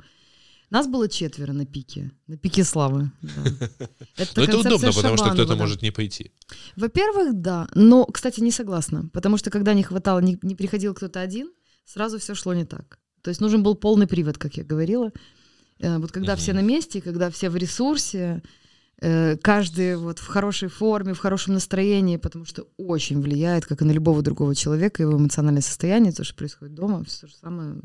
[0.71, 3.11] Нас было четверо на пике, на пике славы.
[3.21, 3.67] да.
[4.17, 5.55] Это удобно, потому что кто-то да.
[5.55, 6.31] может не пойти.
[6.77, 7.67] Во-первых, да.
[7.75, 9.09] Но, кстати, не согласна.
[9.13, 11.51] Потому что когда не хватало, не, не приходил кто-то один,
[11.83, 12.99] сразу все шло не так.
[13.21, 15.11] То есть нужен был полный привод, как я говорила.
[15.79, 18.41] Э, Вот когда все на месте, когда все в ресурсе,
[19.01, 23.85] э, каждый вот в хорошей форме, в хорошем настроении, потому что очень влияет, как и
[23.85, 27.81] на любого другого человека, его эмоциональное состояние, то, что происходит дома, все то же самое,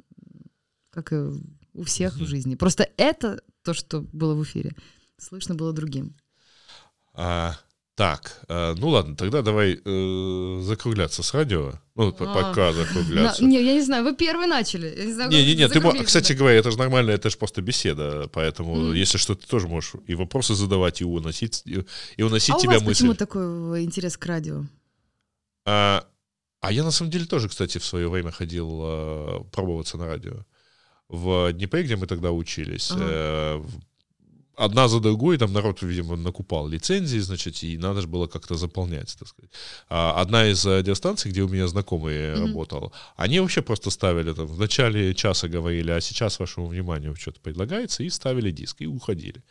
[0.90, 1.32] как и
[1.76, 2.54] у всех в жизни.
[2.56, 4.74] Просто это, то, что было в эфире,
[5.18, 6.14] слышно было другим.
[7.14, 7.56] А,
[7.94, 11.72] так, а, ну ладно, тогда давай э, закругляться с радио.
[11.94, 12.12] Ну, А.
[12.12, 13.44] пока На- закругляться.
[13.44, 14.94] не, я не знаю, вы первый начали.
[14.98, 17.38] Я не знаю, как Не-не-не, ты, мо- закруглиться, кстати говоря, это же нормально, это же
[17.38, 18.92] просто беседа, поэтому Мгм.
[18.92, 21.84] если что, ты тоже можешь и вопросы задавать, и уносить, и,
[22.18, 23.00] и уносить а у тебя вас мысль.
[23.04, 24.64] почему такой э, интерес к радио?
[25.64, 26.04] А,
[26.60, 30.44] А я на самом деле тоже, кстати, в свое время ходил э, пробоваться на радио.
[31.08, 33.04] В Днепре, где мы тогда учились, Ага.
[33.04, 33.62] э,
[34.56, 39.14] одна за другой, там народ, видимо, накупал лицензии, значит, и надо же было как-то заполнять,
[39.18, 39.50] так сказать.
[39.88, 42.46] А одна из радиостанций, где у меня знакомый Мгм.
[42.46, 47.40] работал, они вообще просто ставили там, в начале часа говорили, а сейчас вашему вниманию что-то
[47.40, 49.42] предлагается, и ставили диск, и уходили.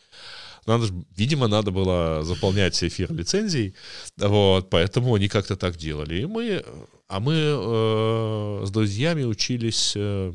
[0.66, 3.76] Надо видимо, надо было заполнять эфир лицензий,
[4.18, 6.22] вот, поэтому они как-то так делали.
[6.22, 6.66] И мы,
[7.08, 10.34] а мы э, с друзьями учились э,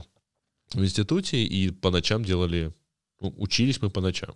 [0.74, 2.72] в институте и по ночам делали,
[3.20, 4.35] ну, учились мы по ночам.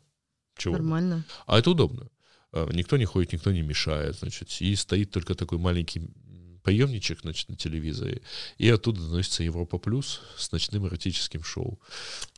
[0.57, 0.75] Чего?
[0.75, 1.25] Нормально.
[1.47, 2.09] А это удобно.
[2.53, 7.21] Э, Никто не ходит, никто не мешает, значит, и стоит только такой маленький м, приемничек,
[7.23, 8.23] значит, на телевизоре,
[8.59, 11.81] и оттуда доносится Европа Плюс с ночным эротическим шоу.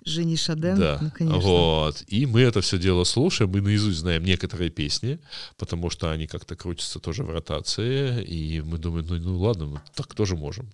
[0.05, 1.41] Жени Шаден, Да, ну, конечно.
[1.41, 2.03] вот.
[2.09, 5.19] И мы это все дело слушаем, мы наизусть знаем некоторые песни,
[5.59, 9.81] потому что они как-то крутятся тоже в ротации, и мы думаем, ну, ну ладно, ну,
[9.95, 10.71] так тоже можем.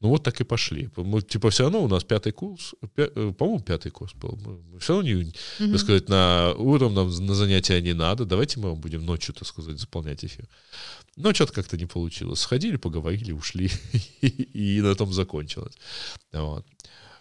[0.00, 0.88] Ну вот так и пошли.
[0.96, 4.38] Мы, типа все равно у нас пятый курс, пя- э, по-моему, пятый курс был.
[4.44, 5.72] Мы все равно не, Мгм.
[5.72, 9.78] так сказать, на утром нам на занятия не надо, давайте мы будем ночью, так сказать,
[9.80, 10.46] заполнять эфир.
[11.16, 12.38] Но что-то как-то не получилось.
[12.40, 13.70] Сходили, поговорили, ушли,
[14.22, 15.76] и на том закончилось.
[16.32, 16.64] Вот.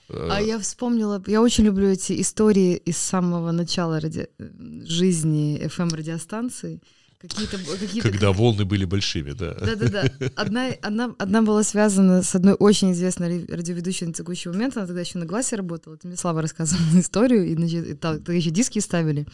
[0.09, 4.27] А я вспомнила, я очень люблю эти истории из самого начала ради...
[4.39, 4.49] э,
[4.85, 6.79] жизни FM-радиостанции.
[7.19, 7.57] Какие-то...
[7.57, 9.55] какие-то Когда волны были большими, да.
[9.55, 10.03] Да-да-да.
[10.35, 14.77] Одна, одна, одна была связана с одной очень известной радиоведущей на текущий момент.
[14.77, 15.95] Она тогда еще на гласе работала.
[15.95, 17.45] Это мне Слава рассказывала историю.
[17.47, 19.25] И, значит, и та- тогда еще диски ставили.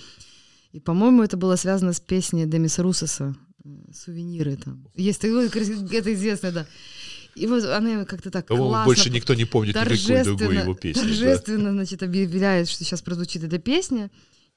[0.71, 3.35] И, по-моему, это было связано с песней Демиса Русоса.
[3.65, 4.87] э, Сувениры там.
[4.95, 6.65] Есть такое, это известно, да.
[7.35, 11.01] И вот она как-то так По-моему, классно, больше никто не помнит никакой другой его песни.
[11.01, 11.07] да.
[11.07, 14.09] торжественно, значит, объявляет, что сейчас прозвучит эта песня,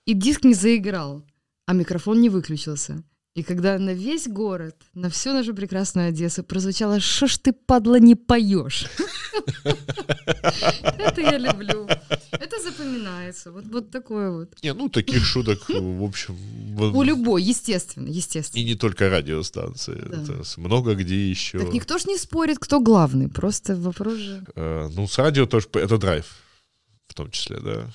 [0.04, 1.24] и диск не заиграл,
[1.66, 3.02] а микрофон не выключился.
[3.36, 8.00] И когда на весь город, на всю нашу прекрасную Одессу прозвучало «Что ж ты, падла,
[8.00, 8.86] не поешь?»
[10.98, 11.86] Это я люблю.
[12.30, 13.52] Это запоминается.
[13.52, 14.54] Вот, вот такое вот.
[14.62, 16.34] Не, ну таких шуток, в общем,
[16.96, 18.62] У любой, естественно, естественно.
[18.62, 20.02] и не только радиостанции.
[20.06, 20.42] Да.
[20.56, 21.58] Много где еще.
[21.58, 23.28] Так никто ж не спорит, кто главный.
[23.28, 24.44] Просто вопрос же...
[24.54, 26.24] Э, Ну, с радио тоже, это драйв,
[27.06, 27.90] в том числе, да.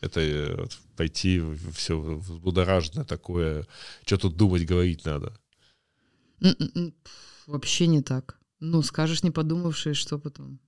[0.00, 0.66] Это э,
[1.00, 3.66] пойти все взбудораженное такое,
[4.04, 5.32] что тут думать, говорить надо.
[6.42, 6.92] М-м-м,
[7.46, 8.36] Вообще не так.
[8.60, 10.58] Ну, скажешь, не подумавший, что потом.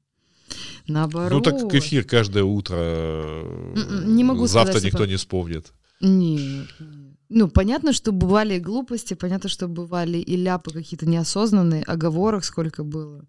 [0.89, 1.33] Наоборот.
[1.33, 2.77] Ну, так эфир каждое утро.
[2.77, 5.75] М-м, не могу Завтра сказать, никто не вспомнит.
[6.01, 6.69] Нет.
[7.29, 13.27] Ну, понятно, что бывали глупости, понятно, что бывали и ляпы какие-то неосознанные, оговорок сколько было,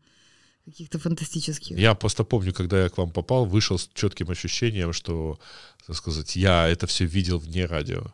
[0.66, 1.78] каких-то фантастических.
[1.78, 5.38] Я просто помню, когда я к вам попал, вышел с четким ощущением, что,
[5.86, 8.14] так сказать, я это все видел вне радио.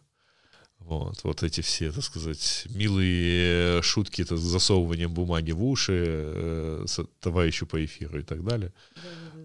[0.79, 6.85] Вот, вот эти все, так сказать, милые шутки это с засовыванием бумаги в уши э,
[6.87, 8.73] с- товарищу по эфиру и так далее.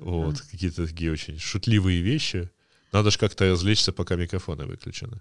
[0.01, 2.49] Вот, какие-то такие очень шутливые вещи.
[2.93, 5.21] Надо же как-то развлечься, пока микрофоны выключены.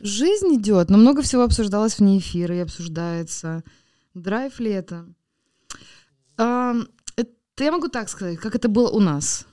[0.00, 3.62] Жизнь идет, но много всего обсуждалось вне эфира и обсуждается.
[4.14, 5.06] Драйв ли это?
[6.38, 9.46] Это я могу так сказать, как это было у нас.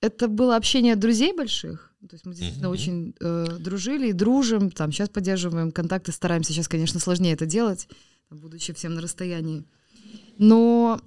[0.00, 1.94] Это было общение друзей больших.
[2.08, 2.74] То есть мы действительно Мгм.
[2.74, 4.70] очень э, дружили и дружим.
[4.70, 6.52] Там сейчас поддерживаем контакты, стараемся.
[6.52, 7.88] Сейчас, конечно, сложнее это делать,
[8.30, 9.64] будучи всем на расстоянии.
[10.38, 11.00] Но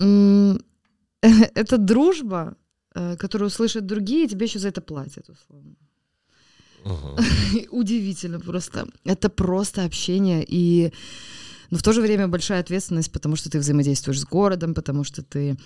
[0.00, 0.60] м,
[1.20, 2.56] это дружба,
[2.94, 5.74] э, которую слышат другие, и тебе еще за это платят, условно.
[6.84, 7.20] Ага.
[7.70, 8.86] Удивительно просто.
[9.04, 10.92] Это просто общение и
[11.70, 15.22] но в то же время большая ответственность, потому что ты взаимодействуешь с городом, потому что
[15.22, 15.56] ты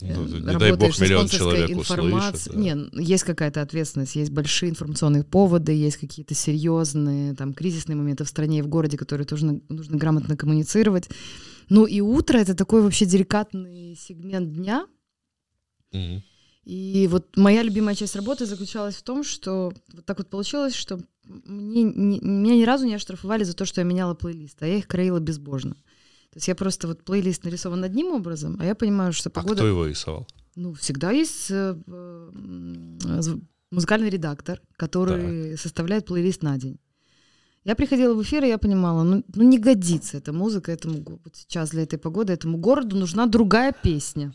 [0.00, 2.54] э, Ну, не дай бог, работаешь миллион человек информацией.
[2.54, 2.60] да.
[2.60, 8.28] Не, есть какая-то ответственность, есть большие информационные поводы, есть какие-то серьезные там кризисные моменты в
[8.28, 11.08] стране и в городе, которые тоже на- нужно грамотно коммуницировать.
[11.68, 14.86] Ну и утро это такой вообще деликатный сегмент дня,
[15.92, 16.22] Мгм.
[16.64, 21.00] и вот моя любимая часть работы заключалась в том, что вот так вот получилось, что
[21.44, 24.76] мне, ни- меня ни разу не оштрафовали за то, что я меняла плейлист, а я
[24.78, 25.74] их краила безбожно.
[25.74, 29.56] То есть я просто вот плейлист нарисован одним образом, а я понимаю, что А погода...
[29.56, 30.26] кто его рисовал?
[30.56, 33.36] Ну, всегда есть э, э,
[33.70, 36.78] музыкальный редактор, который составляет плейлист на день.
[37.64, 41.36] Я приходила в эфир, и я понимала, ну, ну не годится эта музыка этому вот
[41.36, 44.32] сейчас для этой погоды, этому городу нужна другая песня.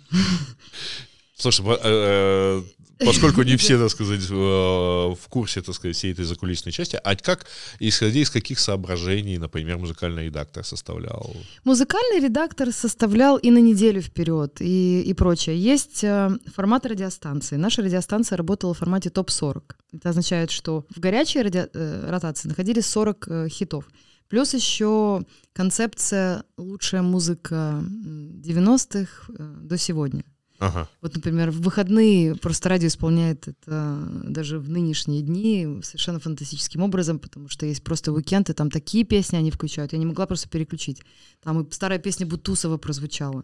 [1.36, 2.62] Слушай, по- э,
[3.06, 7.16] поскольку не все, так сказать, э, в курсе, так сказать, всей этой закулисной части, а
[7.16, 7.46] как,
[7.80, 11.36] исходя из каких соображений, например, музыкальный редактор составлял?
[11.64, 15.58] Музыкальный редактор составлял и на неделю вперед, и, и прочее.
[15.58, 17.58] Есть э, формат радиостанции.
[17.58, 19.64] Наша радиостанция работала в формате топ-40.
[19.94, 23.86] Это означает, что в горячей радио- э, ротации находились 40 э, хитов.
[24.30, 30.24] Плюс еще концепция «лучшая музыка 90-х э, до сегодня».
[30.60, 30.88] Ага.
[31.02, 37.20] Вот, например, в выходные просто радио исполняет это даже в нынешние дни совершенно фантастическим образом,
[37.20, 39.94] потому что есть просто уикенд, и там такие песни они включают.
[39.94, 41.02] Я не могла просто переключить.
[41.44, 43.44] Там и старая песня Бутусова прозвучала.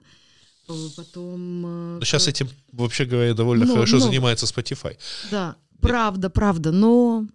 [0.95, 1.61] Потом...
[1.61, 4.97] Но ну, сейчас этим, вообще говоря, довольно но, хорошо но, занимается Spotify.
[5.31, 7.25] Да, правда, правда, но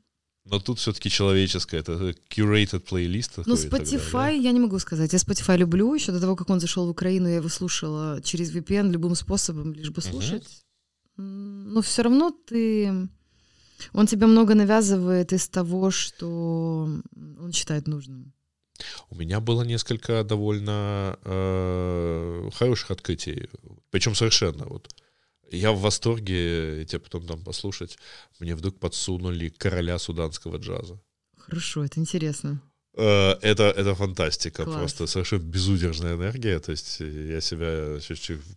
[0.44, 3.38] но тут все-таки человеческое, это curated плейлист.
[3.46, 4.28] Ну, Spotify, тогда, да?
[4.28, 5.12] я не могу сказать.
[5.12, 5.94] Я Spotify люблю.
[5.94, 9.72] Еще до того, как он зашел в Украину, я его слушала через VPN любым способом,
[9.72, 10.64] лишь бы слушать.
[11.16, 11.26] Угу.
[11.26, 13.08] Но все равно ты...
[13.92, 16.88] Он тебе много навязывает из того, что
[17.40, 18.32] он считает нужным.
[19.10, 23.48] У меня было несколько довольно э, хороших открытий,
[23.90, 24.94] причем совершенно вот
[25.50, 27.98] я в восторге, тебя потом там послушать.
[28.40, 31.00] Мне вдруг подсунули короля суданского джаза.
[31.36, 32.62] Хорошо, это интересно.
[32.96, 34.76] Э, это, это фантастика, Класс.
[34.76, 36.58] просто совершенно безудержная энергия.
[36.60, 37.98] То есть я себя...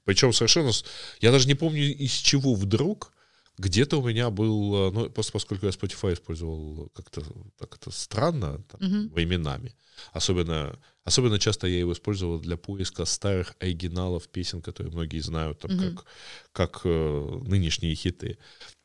[0.06, 0.71] Причем совершенно...
[1.19, 3.13] Я даже не помню, из чего вдруг
[3.58, 4.91] где-то у меня был...
[4.91, 7.23] Ну, просто поскольку я Spotify использовал как-то
[7.58, 9.13] так это странно, там, угу.
[9.13, 9.73] временами.
[10.13, 15.72] Особенно Особенно часто я его использовал для поиска старых оригиналов песен, которые многие знают, там,
[15.72, 15.96] mm-hmm.
[15.96, 16.06] как,
[16.52, 18.38] как э, нынешние хиты.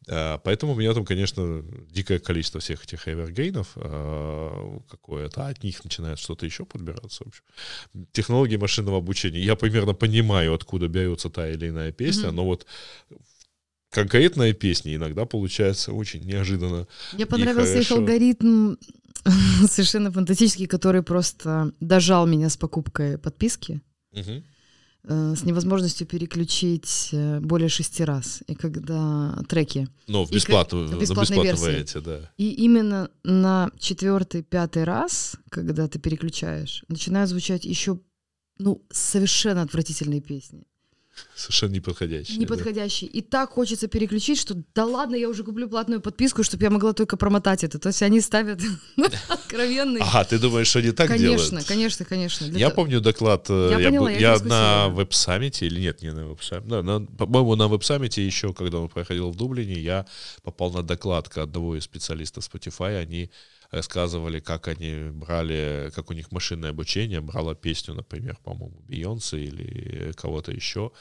[0.08, 5.64] А, поэтому у меня там, конечно, дикое количество всех этих эвергейнов а, какое-то, а от
[5.64, 7.24] них начинает что-то еще подбираться.
[7.24, 7.42] В общем.
[8.12, 9.40] Технологии машинного обучения.
[9.40, 12.30] Я примерно понимаю, откуда берется та или иная песня, mm-hmm.
[12.30, 12.66] но вот
[13.90, 16.86] конкретная песня иногда получается очень неожиданно.
[17.14, 18.76] Мне понравился их алгоритм
[19.68, 23.82] совершенно фантастический, который просто дожал меня с покупкой подписки.
[24.12, 24.42] Угу.
[25.04, 28.42] С невозможностью переключить э, более шести раз.
[28.46, 29.88] И когда треки.
[30.06, 31.98] Но в, бесплатно, и, в бесплатной версии.
[31.98, 32.30] Да.
[32.38, 37.98] И именно на четвертый, пятый раз, когда ты переключаешь, начинают звучать еще
[38.58, 40.66] ну, совершенно отвратительные песни.
[41.34, 42.38] Совершенно неподходящий.
[42.38, 43.06] Неподходящий.
[43.06, 43.18] Да.
[43.18, 46.92] И так хочется переключить, что да ладно, я уже куплю платную подписку, чтобы я могла
[46.92, 47.78] только промотать это.
[47.78, 48.60] То есть они ставят
[49.28, 50.00] откровенный.
[50.00, 51.48] Ага, ты думаешь, что они так делают?
[51.48, 52.44] Конечно, конечно, конечно.
[52.56, 57.68] Я помню доклад, э, я, на веб-саммите, или нет, не на веб-саммите, да, по-моему, на
[57.68, 60.06] веб-саммите еще, когда он проходил в Дублине, я
[60.42, 63.30] попал на доклад одного из специалистов Spotify, они
[63.72, 70.12] рассказывали, как они брали, как у них машинное обучение брало песню, например, по-моему, Бейонсе или
[70.12, 70.92] кого-то еще,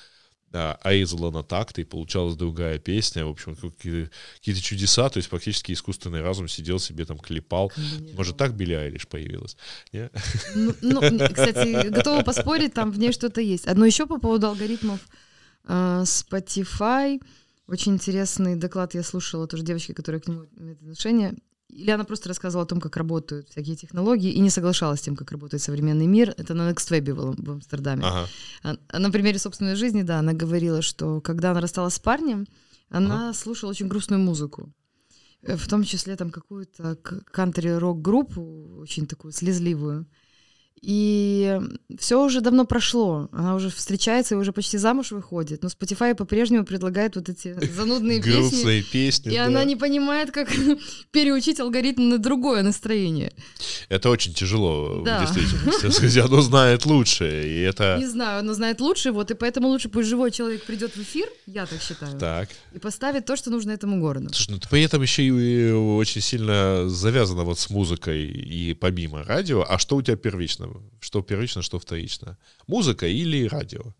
[0.53, 6.21] Айзела на такт, и получалась другая песня, в общем, какие-то чудеса, то есть практически искусственный
[6.21, 7.71] разум сидел себе там, клепал.
[8.13, 9.55] Может, так Билли Айлиш появилась?
[9.93, 13.65] Ну, ну, кстати, готова поспорить, там в ней что-то есть.
[13.65, 14.99] Одно еще по поводу алгоритмов
[15.63, 17.21] а, Spotify.
[17.67, 21.35] Очень интересный доклад я слушала тоже девочки, которая к нему имеет отношение.
[21.71, 25.15] Или она просто рассказывала о том, как работают всякие технологии, и не соглашалась с тем,
[25.15, 26.33] как работает современный мир.
[26.37, 28.03] Это на NextWeb было в Амстердаме.
[28.05, 28.27] Ага.
[28.63, 32.45] А, а на примере собственной жизни, да, она говорила, что когда она рассталась с парнем,
[32.89, 33.33] она ага.
[33.33, 34.73] слушала очень грустную музыку.
[35.43, 36.97] Э, в том числе там какую-то
[37.31, 40.05] кантри-рок-группу, очень такую слезливую.
[40.81, 41.59] И
[41.99, 43.29] все уже давно прошло.
[43.31, 45.61] Она уже встречается и уже почти замуж выходит.
[45.61, 48.83] Но Spotify по-прежнему предлагает вот эти занудные песни.
[48.91, 49.31] Песни.
[49.31, 50.49] И она не понимает, как
[51.11, 53.31] переучить алгоритм на другое настроение.
[53.89, 55.19] Это очень тяжело да.
[55.19, 56.19] в действительности.
[56.31, 57.43] Оно знает лучше.
[57.45, 57.97] И это...
[57.99, 61.27] Не знаю, оно знает лучше, вот и поэтому лучше пусть живой человек придет в эфир,
[61.45, 62.17] я так считаю.
[62.17, 62.49] Так.
[62.73, 64.29] И поставит то, что нужно этому городу.
[64.33, 69.23] Слушай, ну ты при этом еще и очень сильно завязано вот с музыкой и помимо
[69.23, 69.65] радио.
[69.67, 70.70] А что у тебя первично?
[70.99, 72.37] Что первично, что вторично.
[72.67, 73.93] Музыка или радио.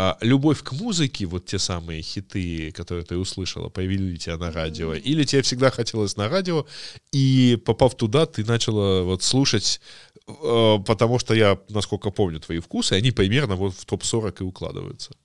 [0.00, 4.94] А любовь к музыке, вот те самые хиты, которые ты услышала, появились тебя на радио,
[4.94, 6.66] или тебе всегда хотелось на радио,
[7.10, 9.80] и попав туда, ты начала вот слушать,
[10.28, 15.16] э, потому что я, насколько помню, твои вкусы, они примерно вот в топ-40 и укладываются.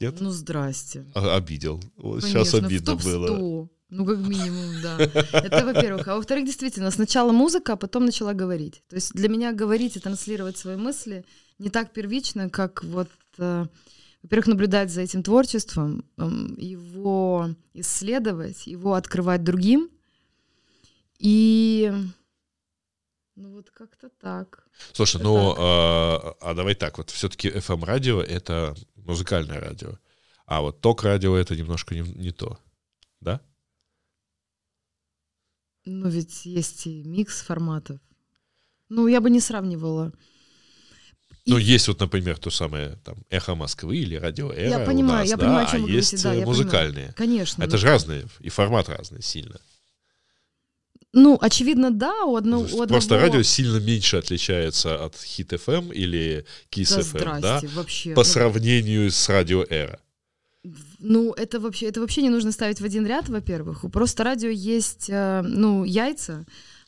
[0.00, 0.20] Нет?
[0.20, 1.04] Ну, здрасте.
[1.14, 1.82] А, обидел.
[1.98, 3.68] Вот Конечно, сейчас обидно в было.
[3.90, 4.98] Ну, как минимум, да.
[4.98, 6.08] Это во-первых.
[6.08, 8.82] А во-вторых, действительно, сначала музыка, а потом начала говорить.
[8.88, 11.24] То есть для меня говорить и транслировать свои мысли
[11.58, 13.66] не так первично, как вот, э,
[14.22, 19.90] во-первых, наблюдать за этим творчеством, э, его исследовать, его открывать другим.
[21.18, 21.90] И
[23.36, 24.66] ну вот как-то так.
[24.92, 25.58] Слушай, это ну так.
[25.60, 29.98] А, а давай так, вот все-таки FM-радио— это музыкальное радио,
[30.44, 32.58] а вот ток-радио— это немножко не, не то,
[33.20, 33.40] да?
[35.88, 37.98] Ну, ведь есть и микс форматов.
[38.88, 40.12] Ну, я бы не сравнивала.
[41.46, 45.30] Ну, есть вот, например, то самое там «Эхо Москвы» или «Радио Эра» Я понимаю, нас,
[45.30, 47.12] я да, понимаю, о чем а вы есть говорите, да, музыкальные.
[47.16, 47.62] Конечно.
[47.62, 49.58] Это же разные, и формат разный сильно.
[51.14, 52.86] Ну, очевидно, да, у, одно, у одного...
[52.86, 57.68] Просто радио сильно меньше отличается от FM или Kiss Да, да?
[57.74, 58.12] вообще.
[58.12, 60.00] По Ну, сравнению с радио Эра.
[60.98, 63.84] Ну, это вообще, это вообще не нужно ставить в один ряд, во-первых.
[63.84, 66.44] У просто радио есть, э, ну, яйца,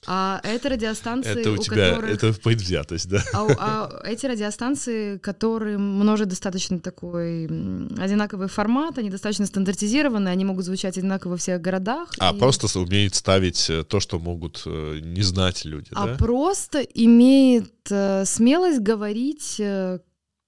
[0.06, 2.10] а это радиостанции, Это у тебя, которых...
[2.10, 3.22] это предвзятость, да?
[3.32, 10.44] А, у- а эти радиостанции, которым множит достаточно такой одинаковый формат, они достаточно стандартизированы, они
[10.44, 12.10] могут звучать одинаково во всех городах.
[12.18, 16.14] А и- просто умеет ставить э, то, что могут э, не знать люди, а да?
[16.16, 19.60] просто имеет смелость говорить,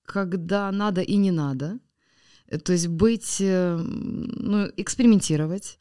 [0.05, 1.79] когда надо и не надо.
[2.53, 5.79] Э, То есть быть, э, ну, экспериментировать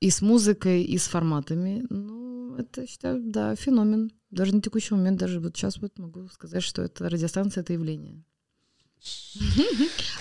[0.00, 1.84] и с музыкой, и с форматами.
[1.90, 4.12] Ну, это, считаю, да, феномен.
[4.30, 8.22] Даже на текущий момент, даже вот сейчас вот могу сказать, что это радиостанция, это явление.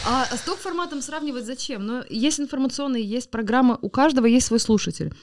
[0.05, 1.85] А с ток-форматом сравнивать зачем?
[1.85, 5.13] Но есть информационные, есть программа, у каждого есть свой слушатель.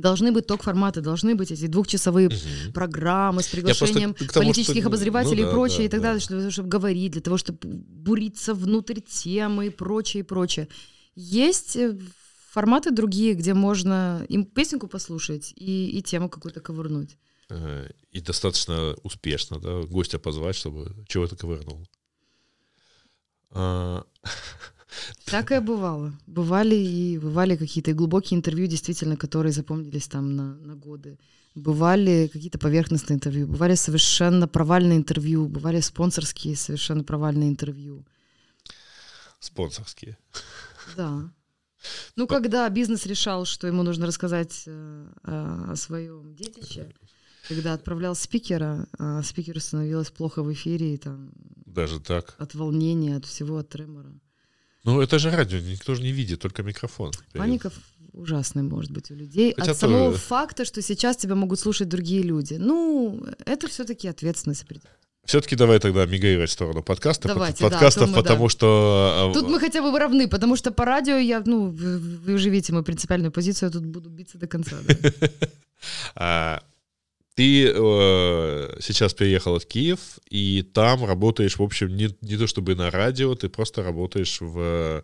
[0.00, 2.72] Должны быть ток-форматы, должны быть эти двухчасовые Мгм.
[2.72, 6.06] программы с приглашением тому, политических что- обозревателей ну и прочее, да, и так да.
[6.12, 10.68] далее, того, чтобы говорить, для того, чтобы буриться внутрь темы и прочее, и прочее.
[11.14, 11.98] Есть э,
[12.50, 17.16] форматы другие, где можно им песенку послушать и, и тему какую-то ковырнуть.
[18.12, 21.86] И достаточно успешно, да, гостя позвать, чтобы чего-то ковырнул.
[24.98, 26.12] А, Всякое бывало.
[26.26, 31.18] Бывали и бывали какие-то глубокие интервью, действительно, которые запомнились там на, на годы.
[31.54, 38.04] Бывали какие-то поверхностные интервью, бывали совершенно провальные интервью, бывали спонсорские совершенно провальные интервью.
[39.40, 40.16] Спонсорские.
[40.96, 41.30] Да.
[42.16, 46.92] Ну, когда бизнес решал, что ему нужно рассказать э, о, о своем детище,
[47.48, 51.30] когда отправлял спикера, а спикеру становилось плохо в эфире, и там
[51.66, 52.34] Даже так.
[52.38, 54.12] от волнения, от всего, от тремора.
[54.84, 57.12] Ну, это же радио, никто же не видит, только микрофон.
[57.32, 57.70] Паника
[58.12, 59.54] ужасная может быть у людей.
[59.56, 62.54] Хотя от самого тоже- факта, что сейчас тебя могут слушать другие люди.
[62.54, 64.62] Ну, это все-таки ответственность.
[64.62, 64.92] определенная.
[65.24, 68.22] Все-таки давай тогда мигрировать в сторону подкастов, Давайте, да, подкастов, то мы, да.
[68.22, 69.30] потому что...
[69.30, 72.48] э, Тут мы хотя бы равны, потому что по радио я, ну, вы, вы уже
[72.48, 74.76] видите мою принципиальную позицию, я тут буду биться до конца.
[76.16, 76.62] да.
[77.38, 79.98] ты э, сейчас переехал в Киев,
[80.28, 84.58] и там работаешь, в общем, не, не то чтобы на радио, ты просто работаешь в,
[84.58, 85.02] э,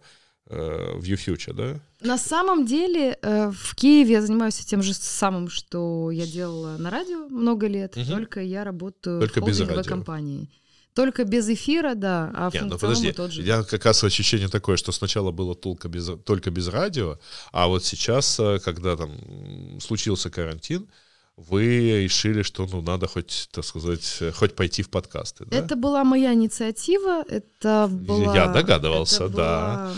[0.97, 1.81] в YouFuture, да?
[2.01, 6.90] На самом деле э, в Киеве я занимаюсь тем же самым, что я делала на
[6.90, 8.07] радио много лет, Мгм.
[8.07, 10.49] только я работаю Только в холдинговой компании.
[10.92, 13.42] Только без эфира, да, а Не, ну подожди, тот же.
[13.42, 17.16] я как раз ощущение такое, что сначала было только без, только без радио,
[17.53, 20.88] а вот сейчас, э, когда там случился карантин,
[21.37, 25.57] вы решили, что ну надо хоть, так сказать, хоть пойти в подкасты, да?
[25.57, 28.35] Это была моя инициатива, это была...
[28.35, 29.94] Я догадывался, это да.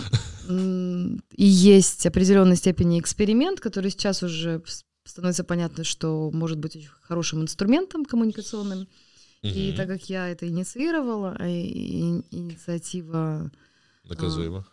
[0.48, 4.62] была, И есть определенной степени эксперимент, который сейчас уже
[5.04, 8.88] становится понятно, что может быть очень хорошим инструментом коммуникационным.
[9.42, 13.50] И так как я это инициировала, а и- и инициатива
[14.04, 14.66] Наказуемо.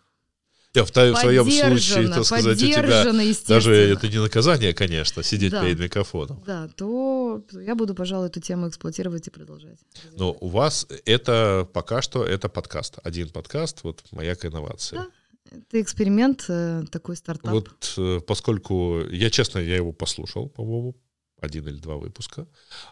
[0.74, 3.12] Я в, в своем случае, так сказать, у тебя
[3.46, 5.62] даже это не наказание, конечно, сидеть Да.
[5.62, 6.42] перед микрофоном.
[6.44, 9.78] Да, то я буду, пожалуй, эту тему эксплуатировать и продолжать.
[10.16, 12.98] Но у вас это пока что это подкаст.
[13.04, 14.96] Один подкаст, вот «Маяк инновации».
[14.96, 15.06] Да.
[15.52, 17.52] Это эксперимент, э, такой стартап.
[17.52, 20.96] Вот э, поскольку, я честно, я его послушал, по-моему,
[21.44, 22.46] один или два выпуска.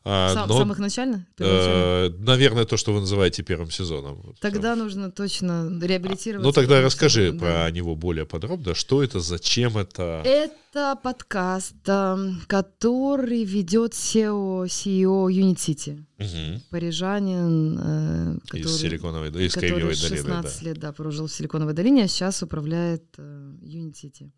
[0.04, 1.26] А, Сам- но, самых первоначально?
[1.38, 4.34] э, наверное, то, что вы называете первым сезоном.
[4.40, 4.80] Тогда там.
[4.80, 6.44] нужно точно реабилитировать.
[6.44, 7.38] Ну тогда расскажи Да.
[7.38, 8.74] про него более подробно.
[8.74, 10.22] Что это, зачем это?
[10.24, 16.04] Это подкаст, эм, который ведет SEO, CEO Unit City.
[16.18, 16.62] Мгм.
[16.70, 20.68] Парижанин, э, Из который, Силиконовой, да, из который Кремниевой долины, 16 да.
[20.68, 24.30] лет да, прожил в Силиконовой долине, а сейчас управляет э, Unit City.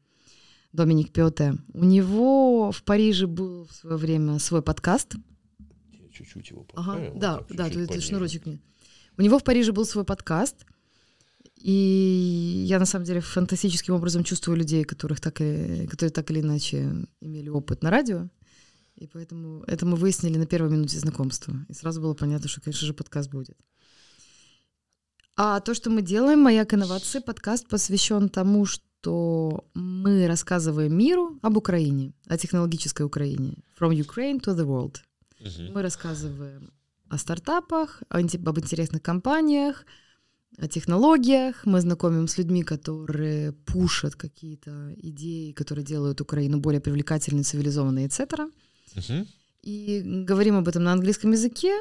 [0.74, 1.56] Доминик Пиоте.
[1.72, 5.14] У него в Париже был в свое время свой подкаст.
[5.92, 8.06] Я чуть-чуть его Ага, поправил, да, вот так, да, чуть-чуть тут пониже.
[8.08, 8.60] шнурочек мне.
[9.16, 10.66] У него в Париже был свой подкаст,
[11.54, 16.40] и я на самом деле фантастическим образом чувствую людей, которых так и, которые так или
[16.40, 18.28] иначе имели опыт на радио.
[18.96, 21.54] И поэтому это мы выяснили на первой минуте знакомства.
[21.68, 23.56] И сразу было понятно, что, конечно же, подкаст будет.
[25.36, 28.84] А то, что мы делаем, «Маяк инновации», подкаст посвящен тому, что
[29.74, 33.56] мы рассказываем миру об Украине, о технологической Украине.
[33.78, 34.96] From Ukraine to the world.
[35.40, 35.72] Мгм.
[35.74, 36.70] Мы рассказываем
[37.08, 39.84] о стартапах, об интересных компаниях,
[40.58, 41.66] о технологиях.
[41.66, 48.50] Мы знакомим с людьми, которые пушат какие-то идеи, которые делают Украину более привлекательной, цивилизованной, etc.
[48.96, 49.26] Мгм.
[49.62, 51.72] И говорим об этом на английском языке,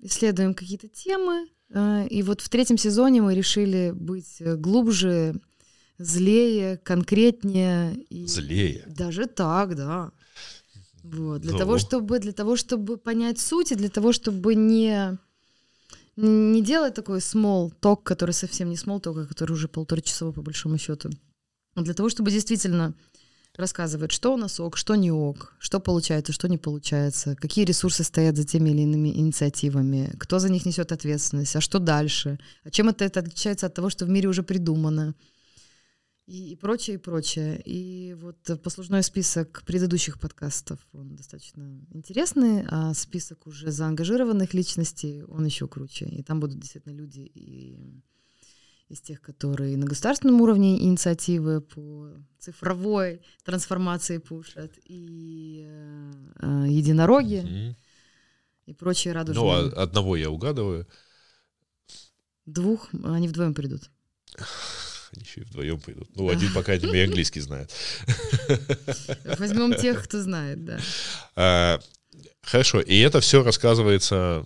[0.00, 1.48] исследуем какие-то темы.
[1.70, 5.34] Э, И вот в третьем сезоне мы решили быть глубже,
[5.98, 7.94] злее, конкретнее.
[8.10, 8.84] И Злее.
[8.86, 10.12] Даже так, да.
[11.02, 15.16] Вот, для, того, чтобы, для того, чтобы понять суть, и для того, чтобы не,
[16.16, 20.34] не делать такой small talk, который совсем не small talk, а который уже полтора часовой
[20.34, 21.10] по большому счету.
[21.74, 22.94] А для того, чтобы действительно
[23.56, 28.04] рассказывать, что у нас ок, что не ок, что получается, что не получается, какие ресурсы
[28.04, 32.70] стоят за теми или иными инициативами, кто за них несет ответственность, а что дальше, а
[32.70, 35.14] чем это, это отличается от того, что в мире уже придумано
[36.28, 37.62] и, и прочее, и прочее.
[37.64, 45.46] И вот послужной список предыдущих подкастов, он достаточно интересный, а список уже заангажированных личностей, он
[45.46, 46.04] еще круче.
[46.04, 48.02] И там будут действительно люди и
[48.90, 57.74] из тех, которые на государственном уровне инициативы по цифровой трансформации пушат, и э, единороги, mm-hmm.
[58.66, 59.44] и прочие радужные.
[59.44, 60.86] Ну, а одного я угадываю.
[62.44, 63.90] Двух, они вдвоем придут.
[65.12, 66.08] Они еще и вдвоем пойдут.
[66.14, 67.72] Ну, один, по крайней мере, английский знает.
[69.38, 70.78] Возьмем тех, кто знает, да.
[71.36, 71.80] А,
[72.42, 74.44] хорошо, и это все рассказывается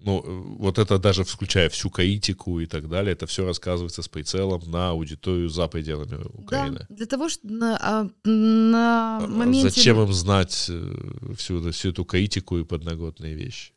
[0.00, 0.22] ну,
[0.58, 4.90] вот это даже включая всю каитику и так далее, это все рассказывается с прицелом на
[4.90, 6.86] аудиторию за пределами Украины.
[6.88, 9.68] Да, для того, что на, а, на а, моменте...
[9.68, 13.72] Зачем им знать э, всю, всю эту каитику и подноготные вещи?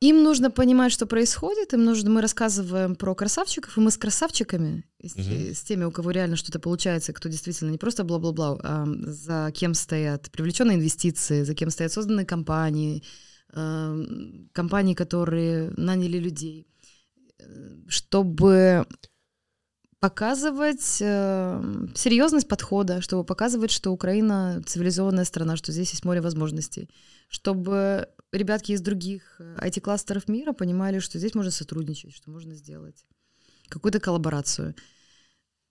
[0.00, 4.84] Им нужно понимать, что происходит, им нужно, мы рассказываем про красавчиков, и мы с красавчиками,
[5.02, 5.54] с, угу.
[5.54, 9.74] с теми, у кого реально что-то получается, кто действительно не просто бла-бла-бла, а за кем
[9.74, 13.02] стоят привлеченные инвестиции, за кем стоят созданные компании,
[13.52, 14.04] э,
[14.52, 16.68] компании, которые наняли людей,
[17.88, 18.86] чтобы
[20.00, 26.88] показывать э, серьезность подхода, чтобы показывать, что Украина цивилизованная страна, что здесь есть море возможностей,
[27.28, 33.06] чтобы ребятки из других IT-кластеров э, мира понимали, что здесь можно сотрудничать, что можно сделать
[33.68, 34.74] какую-то коллаборацию.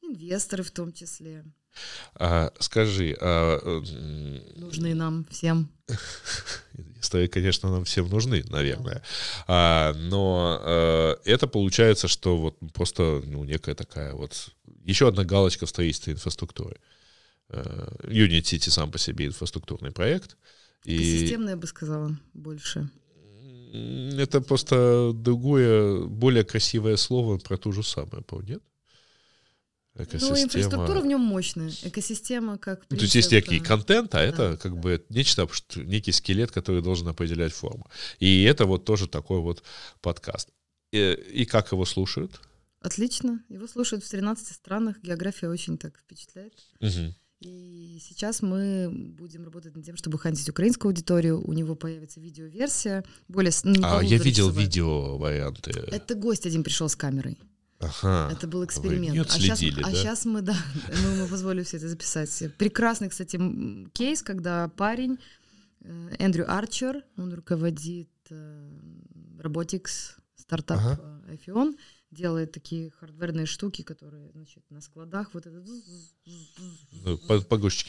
[0.08, 1.44] Инвесторы в том числе.
[2.16, 3.82] А, скажи, а...
[4.56, 5.70] нужны нам всем.
[6.78, 9.04] Инвесторы, конечно, нам всем нужны, наверное.
[9.48, 14.50] А, но а, это получается, что вот просто ну, некая такая вот
[14.84, 16.80] еще одна галочка в строительстве инфраструктуры.
[17.50, 20.38] А, Unity City сам по себе инфраструктурный проект.
[20.84, 20.98] И...
[20.98, 22.90] Системное, я бы сказала, больше.
[24.18, 28.64] Это просто другое, более красивое слово про ту же самую, нет?
[29.98, 30.38] Экосистема.
[30.38, 31.72] Ну, инфраструктура в нем мощная.
[31.84, 34.80] Экосистема как принцип, ну, То есть есть некий контент, а да, это как да.
[34.80, 37.90] бы нечто, некий скелет, который должен определять форму.
[38.20, 39.64] И это вот тоже такой вот
[40.02, 40.50] подкаст.
[40.92, 42.40] И, и как его слушают?
[42.82, 43.44] Отлично.
[43.50, 44.98] Его слушают в 13 странах.
[45.02, 46.54] География очень так впечатляет.
[46.80, 47.14] Угу.
[47.42, 51.40] И сейчас мы будем работать над тем, чтобы хантить украинскую аудиторию.
[51.46, 53.04] У него появится видеоверсия.
[53.28, 55.72] Более, ну, а, я видел видео варианты.
[55.72, 57.38] Это гость один пришел с камерой.
[57.80, 58.30] Ага.
[58.32, 59.16] Это был эксперимент.
[59.18, 59.82] Вы а, сейчас, да?
[59.84, 60.56] а сейчас мы, да,
[61.04, 62.56] мы, мы позволили все это записать.
[62.58, 63.40] Прекрасный, кстати,
[63.94, 65.20] кейс, когда парень
[65.82, 68.70] э, Эндрю Арчер, он руководит э,
[69.40, 71.22] Robotics, стартап ага.
[71.28, 71.78] Iphone,
[72.10, 75.60] делает такие хардверные штуки, которые, значит, на складах вот это...
[75.60, 75.82] Ну,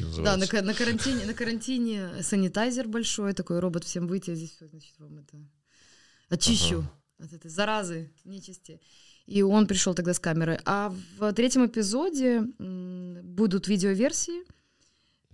[0.04, 0.50] называются.
[0.50, 4.94] Да, на, на карантине, на карантине санитайзер большой, такой робот всем выйти, а здесь, значит,
[4.98, 5.38] вам это
[6.28, 6.80] очищу
[7.18, 7.26] ага.
[7.26, 8.80] от этой заразы, нечисти.
[9.28, 10.58] И он пришел тогда с камерой.
[10.64, 12.40] А в третьем эпизоде
[13.22, 14.42] будут видеоверсии.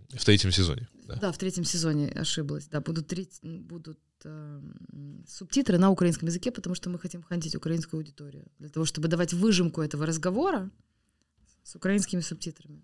[0.09, 0.89] В третьем сезоне.
[1.07, 2.67] Да, да в третьем сезоне ошиблась.
[2.67, 4.61] Да, будут, треть, будут э,
[5.29, 8.47] субтитры на украинском языке, потому что мы хотим хантить украинскую аудиторию.
[8.59, 10.71] Для того, чтобы давать выжимку этого разговора
[11.63, 12.83] с украинскими субтитрами.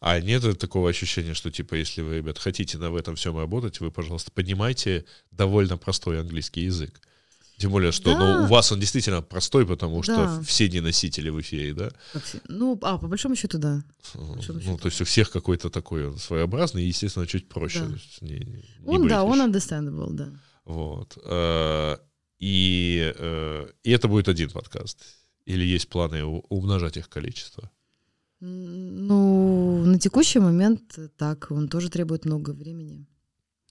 [0.00, 3.90] А нет такого ощущения, что, типа, если вы, ребят, хотите на этом всем работать, вы,
[3.90, 7.00] пожалуйста, поднимайте довольно простой английский язык.
[7.56, 8.18] Тем более, что да.
[8.18, 10.42] ну, у вас он действительно простой, потому что да.
[10.42, 11.90] все не носители в эфире, да?
[12.48, 13.84] Ну, а, по большому счету, да.
[14.14, 14.78] Большому ну, счету.
[14.78, 17.80] то есть у всех какой-то такой он своеобразный и, естественно, чуть проще.
[17.80, 17.96] Да.
[18.26, 20.28] Не, не он, да, он understandable, да.
[20.64, 21.16] Вот.
[21.24, 21.96] Э,
[22.40, 24.98] и, э, и это будет один подкаст?
[25.46, 27.70] Или есть планы умножать их количество?
[28.40, 33.06] Ну, на текущий момент так, он тоже требует много времени.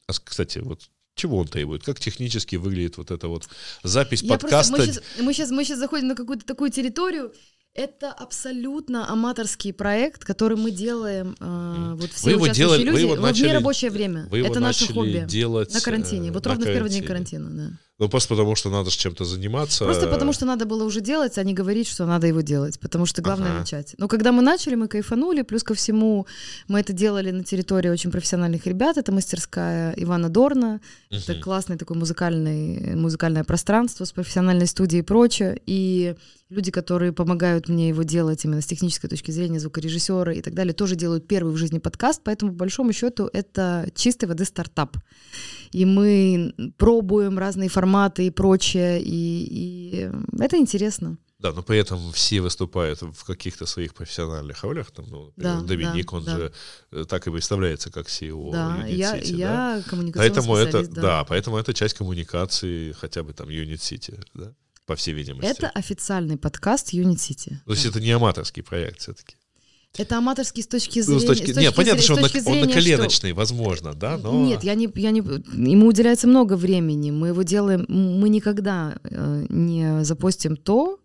[0.08, 1.84] А, кстати, вот чего он требует?
[1.84, 3.48] Как технически выглядит вот эта вот
[3.84, 4.76] запись Я подкаста?
[4.76, 7.34] Просто, мы, сейчас, мы, сейчас, мы сейчас заходим на какую-то такую территорию.
[7.76, 11.36] Это абсолютно аматорский проект, который мы делаем.
[11.40, 14.28] Э, вот все вы его делали, люди, вы его начали, в нерабочее время.
[14.30, 15.26] Вы его Это наше хобби.
[15.28, 16.32] Делать, на карантине.
[16.32, 16.72] Вот на ровно карантине.
[16.72, 17.80] в первый день карантина, да.
[18.00, 19.86] Ну, просто потому, что надо с чем-то заниматься.
[19.86, 22.80] Просто потому, что надо было уже делать, а не говорить, что надо его делать.
[22.80, 23.60] Потому что главное ага.
[23.60, 23.94] начать.
[24.00, 25.44] Но когда мы начали, мы кайфанули.
[25.44, 26.26] Плюс ко всему,
[26.68, 28.98] мы это делали на территории очень профессиональных ребят.
[28.98, 30.82] Это мастерская Ивана Дорна.
[31.12, 31.20] Угу.
[31.20, 35.62] Это классное такое музыкальное, музыкальное пространство с профессиональной студией и прочее.
[35.68, 36.16] И
[36.54, 40.74] люди, которые помогают мне его делать именно с технической точки зрения, звукорежиссеры и так далее,
[40.74, 42.22] тоже делают первый в жизни подкаст.
[42.24, 44.98] Поэтому, по большому счету, это чистой воды стартап
[45.74, 51.18] и мы пробуем разные форматы и прочее, и, и это интересно.
[51.40, 54.92] Да, но при этом все выступают в каких-то своих профессиональных ролях.
[54.92, 56.38] Там, ну, например, да, Доминик, да, он да.
[56.38, 56.54] же
[56.92, 59.36] э, так и представляется как CEO да, Unit я, City.
[59.36, 60.12] Я да?
[60.16, 61.02] поэтому это, да.
[61.02, 64.54] да, поэтому это часть коммуникации хотя бы там Unit City, да,
[64.86, 65.50] по всей видимости.
[65.50, 67.58] Это официальный подкаст Unit City.
[67.66, 67.90] То есть да.
[67.90, 69.36] это не аматорский проект все-таки.
[69.96, 71.20] Это аматорский с точки зрения...
[71.20, 73.38] Ну, с точки, с точки нет, понятно, что он, на, зрения, он на коленочный, что...
[73.38, 74.34] возможно, да, но...
[74.44, 75.20] Нет, я не, я не...
[75.20, 77.86] Ему уделяется много времени, мы его делаем...
[77.88, 81.00] Мы никогда э, не запустим то,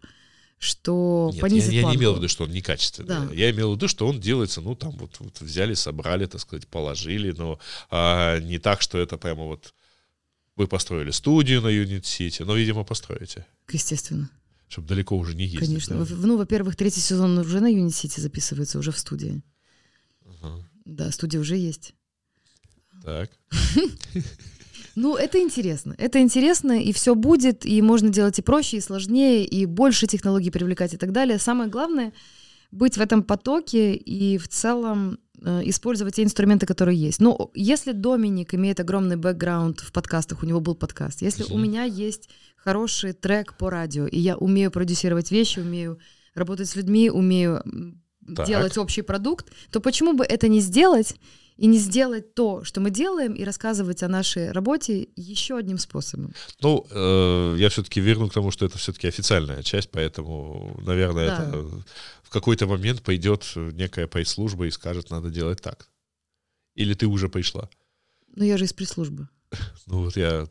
[0.59, 3.09] что Нет, понизит я, я не имел в виду, что он некачественный.
[3.09, 3.29] Да.
[3.33, 6.67] Я имел в виду, что он делается, ну, там вот, вот взяли, собрали, так сказать,
[6.67, 7.59] положили, но
[7.91, 9.75] а, не так, что это прямо вот
[10.59, 13.47] вы построили студию на City, но, видимо, построите.
[13.71, 14.31] Естественно
[14.69, 15.67] чтобы далеко уже не ездить.
[15.67, 16.05] Конечно.
[16.05, 16.15] Да?
[16.15, 19.43] Ну, во-первых, третий сезон уже на Unity записывается, уже в студии.
[20.27, 20.63] Ага.
[20.85, 21.95] Да, студия уже есть.
[23.03, 23.31] Так.
[25.01, 25.95] Ну, это интересно.
[25.97, 30.51] Это интересно, и все будет, и можно делать и проще, и сложнее, и больше технологий
[30.51, 31.39] привлекать и так далее.
[31.39, 32.13] Самое главное—
[32.73, 37.21] быть в этом потоке и в целом использовать те инструменты, которые есть.
[37.21, 41.85] Ну, если Доминик имеет огромный бэкграунд в подкастах, у него был подкаст, если у меня
[41.85, 45.99] есть хороший трек по радио, и я умею продюсировать вещи, умею
[46.35, 47.63] работать с людьми, умею
[48.35, 48.47] так.
[48.47, 51.15] делать общий продукт, то почему бы это не сделать
[51.59, 56.33] и не сделать то, что мы делаем, и рассказывать о нашей работе еще одним способом.
[56.61, 61.49] Ну, э, я все-таки верну к тому, что это все-таки официальная часть, поэтому, наверное, да.
[61.49, 61.69] это
[62.29, 65.89] в какой-то момент пойдет некая пресс-служба и скажет, надо делать так.
[66.75, 67.71] Или ты уже пришла?
[68.37, 69.29] Ну, я же из пресс-службы.
[69.87, 70.47] Ну, вот я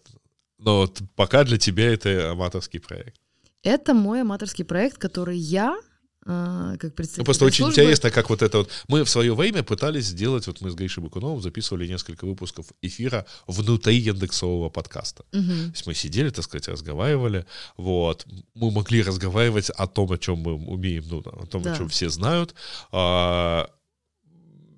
[0.57, 3.21] но вот пока для тебя это аматорский проект.
[3.61, 5.79] Это мой аматорский проект, который я
[6.27, 7.21] как представитель.
[7.21, 7.81] Ну, просто очень службы.
[7.81, 8.69] интересно, как вот это вот.
[8.89, 13.25] Мы в свое время пытались сделать, вот мы с Гришей Бакуновым записывали несколько выпусков эфира
[13.47, 15.23] внутри индексового подкаста.
[15.31, 15.41] Угу.
[15.41, 17.45] То есть мы сидели, так сказать, разговаривали.
[17.77, 18.25] Вот.
[18.55, 21.73] Мы могли разговаривать о том, о чем мы умеем, ну, о том, да.
[21.73, 22.55] о чем все знают.
[22.91, 23.69] А,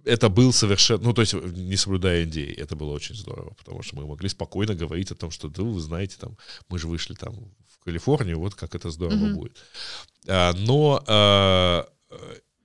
[0.06, 3.96] это был совершенно, ну, то есть, не соблюдая идеи, это было очень здорово, потому что
[3.96, 6.38] мы могли спокойно говорить о том, что, да, вы знаете, там,
[6.70, 7.34] мы же вышли там
[7.80, 9.34] в Калифорнию, вот как это здорово mm-hmm.
[9.34, 9.58] будет.
[10.28, 11.88] А, но а,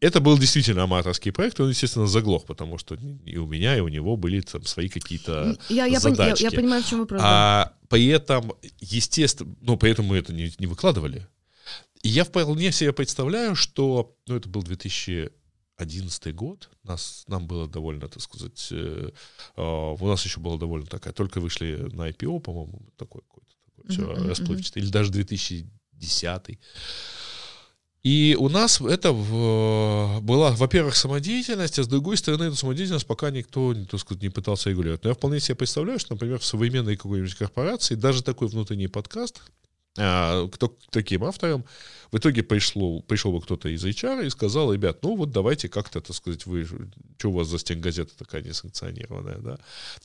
[0.01, 3.89] это был действительно аматорский проект, он, естественно, заглох, потому что и у меня, и у
[3.89, 6.43] него были там свои какие-то я, я задачки.
[6.43, 7.21] я, я понимаю, в чем вопрос.
[7.25, 11.27] А при этом, естественно, ну, поэтому мы это не, не выкладывали.
[12.03, 15.31] И я вполне себе представляю, что, ну, это был 2000
[15.77, 19.11] 2011 год, нас, нам было довольно, так сказать, э,
[19.57, 23.54] э, у нас еще была довольно такая, только вышли на IPO, по-моему, такой какой-то
[23.89, 24.85] все расплывчатый, uh-huh.
[24.85, 26.59] или даже 2010
[28.05, 33.31] и у нас это в, была, во-первых, самодеятельность, а с другой стороны, эту самодеятельность пока
[33.31, 35.03] никто, так сказать, не пытался регулировать.
[35.05, 39.41] Но я вполне себе представляю, что, например, в современной какой-нибудь корпорации даже такой внутренний подкаст,
[39.97, 41.65] а, кто к таким авторам,
[42.15, 46.01] в итоге пришло, пришел бы кто-то из HR и сказал, ребят, ну вот давайте как-то,
[46.01, 46.65] так сказать, вы,
[47.19, 49.59] что у вас за стенгазета такая несанкционированная, да?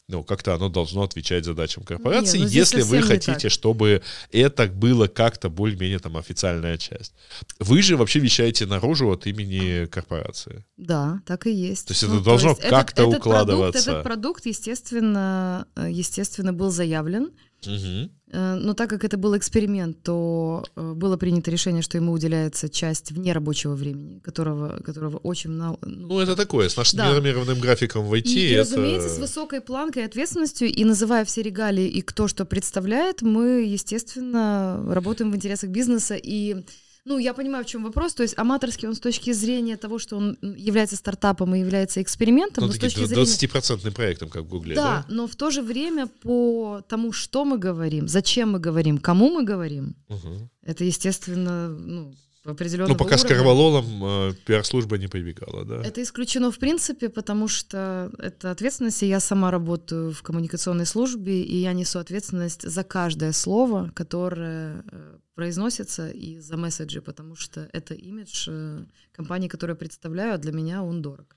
[0.08, 5.06] Ну, как-то оно должно отвечать задачам корпорации, Нет, ну, если вы хотите, чтобы это было
[5.06, 7.14] как-то более-менее там официальная часть.
[7.60, 10.66] Вы же вообще вещаете наружу от имени корпорации.
[10.78, 11.88] Да, так и есть.
[11.88, 13.80] То есть ну, это должно как-то укладываться.
[13.82, 17.30] Этот продукт, этот продукт, естественно, э, естественно, был заявлен,
[17.66, 18.10] Угу.
[18.32, 23.12] Но так как это был эксперимент, то э, было принято решение, что ему уделяется часть
[23.12, 25.80] вне рабочего времени, которого, которого очень много.
[25.82, 27.12] Ну, ну, это такое, с нашим да.
[27.12, 28.28] нормированным графиком в IT.
[28.28, 33.24] И, и, разумеется, с высокой планкой ответственностью, и называя все регалии и кто что представляет,
[33.24, 36.64] мы, естественно, работаем в интересах бизнеса и
[37.06, 38.14] ну, я понимаю, в чем вопрос.
[38.14, 42.66] То есть аматорский он с точки зрения того, что он является стартапом и является экспериментом.
[42.66, 43.92] Ну, с точки 20% зрения...
[43.92, 44.76] проектом, как в Гугле.
[44.76, 48.98] Да, да, но в то же время по тому, что мы говорим, зачем мы говорим,
[48.98, 50.50] кому мы говорим, угу.
[50.64, 52.14] это, естественно, ну,
[52.46, 53.26] определенного Ну, пока уровня.
[53.26, 55.82] с Карвалолом э, пиар-служба не прибегала, да?
[55.84, 61.42] Это исключено в принципе, потому что это ответственность, и я сама работаю в коммуникационной службе,
[61.42, 67.70] и я несу ответственность за каждое слово, которое э, произносится, и за месседжи, потому что
[67.74, 71.36] это имидж э, компании, которую я представляю, а для меня он дорог.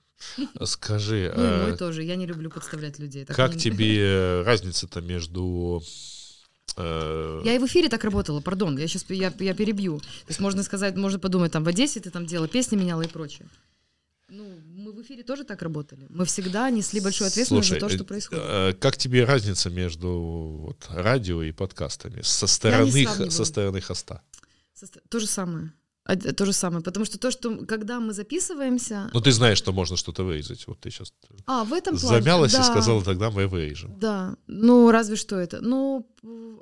[0.63, 1.33] Скажи...
[1.35, 3.25] Ну мой тоже, я не люблю подставлять людей.
[3.25, 6.22] Как тебе разница-то между Э,
[6.77, 9.99] Я и в эфире так работала, пардон, я сейчас я, я перебью.
[9.99, 13.07] То есть можно сказать, можно подумать, там в Одессе ты там делала, песни меняла и
[13.07, 13.47] прочее.
[14.29, 14.45] Ну,
[14.75, 16.07] мы в эфире тоже так работали.
[16.09, 18.43] Мы всегда несли большую ответственность Слушай, за то, э, что происходит.
[18.47, 24.21] э, Как тебе разница между вот, радио и подкастами со стороны, со стороны хоста?
[24.73, 25.71] Со То же самое.
[26.05, 26.83] А, То же самое.
[26.83, 29.09] Потому что то, что когда мы записываемся...
[29.13, 30.67] Ну, ты знаешь, что можно что-то вырезать.
[30.67, 31.13] Вот ты сейчас
[31.45, 32.19] А, в этом плане...
[32.21, 32.63] замялась и да.
[32.63, 33.97] сказала, тогда мы вырежем.
[33.99, 35.61] Да, ну разве что это.
[35.61, 36.05] Ну,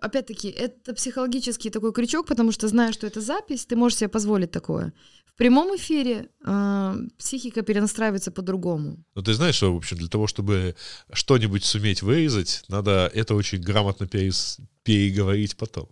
[0.01, 4.51] опять-таки, это психологический такой крючок, потому что зная, что это запись, ты можешь себе позволить
[4.51, 4.93] такое.
[5.25, 8.97] В прямом эфире э, психика перенастраивается по-другому.
[9.15, 10.75] Но ты знаешь, что, в общем, для того, чтобы
[11.13, 15.89] что-нибудь суметь вырезать, надо это очень грамотно перес- переговорить потом.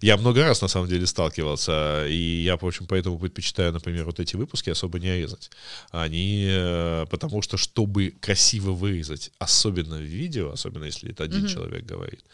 [0.00, 4.20] Я много раз, на самом деле, сталкивался, и я, в общем, поэтому предпочитаю, например, вот
[4.20, 5.50] эти выпуски особо не резать.
[5.90, 11.48] Они, э, потому что, чтобы красиво вырезать, особенно в видео, особенно если это один Мгм.
[11.48, 12.24] человек говорит,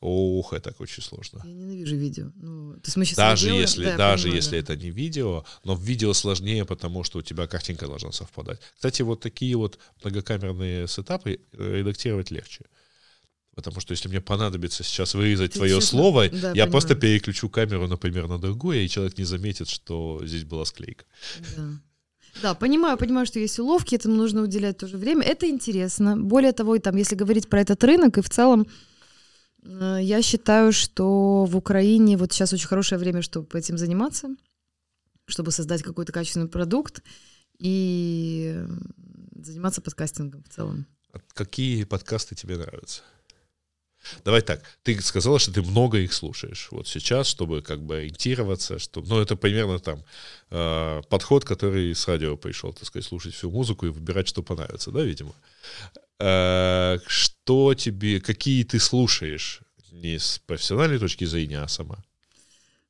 [0.00, 1.42] ох, это очень сложно.
[1.44, 2.30] Я ненавижу видео.
[2.36, 6.12] Ну, то есть мы сейчас Даже если, даже если это не видео, но в видео
[6.12, 8.60] сложнее, потому что у тебя картинка должна совпадать.
[8.76, 12.64] Кстати, вот такие вот многокамерные сетапы э, редактировать легче.
[13.58, 16.70] Потому что если мне понадобится сейчас вырезать Ты твое честно- слово, да, я понимаю.
[16.70, 21.04] просто переключу камеру, например, на другое, и человек не заметит, что здесь была склейка.
[21.56, 21.62] Да.
[22.42, 25.22] Да, понимаю, понимаю, что есть уловки, этому нужно уделять тоже время.
[25.24, 26.16] Это интересно.
[26.16, 28.68] Более того, и там, если говорить про этот рынок, и в целом,
[29.64, 34.28] э, я считаю, что в Украине вот сейчас очень хорошее время, чтобы этим заниматься,
[35.26, 37.02] чтобы создать какой-то качественный продукт
[37.58, 38.56] и
[39.42, 40.86] заниматься подкастингом в целом.
[41.12, 43.02] А Какие подкасты тебе нравятся?
[44.24, 46.68] Давай так, ты сказала, что ты много их слушаешь.
[46.70, 50.02] Вот сейчас, чтобы как бы ориентироваться, что, ну, это примерно там
[50.50, 54.90] э, подход, который с радио пришел, так сказать, слушать всю музыку и выбирать, что понравится,
[54.90, 55.34] да, видимо.
[56.20, 59.60] Э, что тебе, какие ты слушаешь
[59.92, 61.98] не с профессиональной точки зрения, а сама?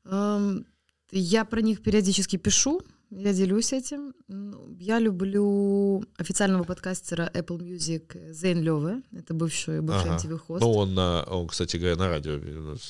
[0.05, 0.67] Эм,
[1.11, 4.15] Я про них периодически пишу, я делюсь этим.
[4.29, 9.03] Ну, Я люблю официального подкастера Apple Music Зейн Лёве.
[9.13, 10.17] Это бывший, бывший Ага.
[10.17, 10.61] MTV-хост.
[10.61, 12.33] Ну, он, на, он, кстати говоря, на радио,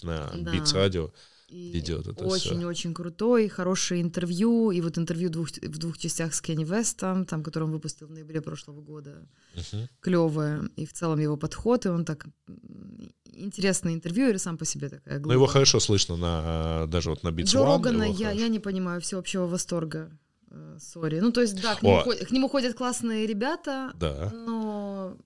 [0.03, 0.55] на Да.
[0.55, 1.11] Beats радио
[1.49, 2.24] И идет это.
[2.24, 4.70] Очень-очень крутой, хорошее интервью.
[4.70, 8.11] И вот интервью двух, в двух частях с Кенни Вестом, там, который он выпустил в
[8.11, 9.26] ноябре прошлого года.
[9.55, 9.88] Мгм.
[10.01, 10.68] Клевое.
[10.76, 15.20] И в целом его подход, и он так м, интересный интервьюер сам по себе такая
[15.20, 18.40] Ну, его хорошо слышно на, даже вот на Beats Джо One Рогана я, хорошо.
[18.40, 20.11] я не понимаю всеобщего восторга.
[20.51, 21.20] Э, Сори.
[21.20, 22.03] Ну, то есть, да, к нему, О.
[22.05, 24.30] ход- к нему ходят классные ребята, Да.
[24.34, 25.16] но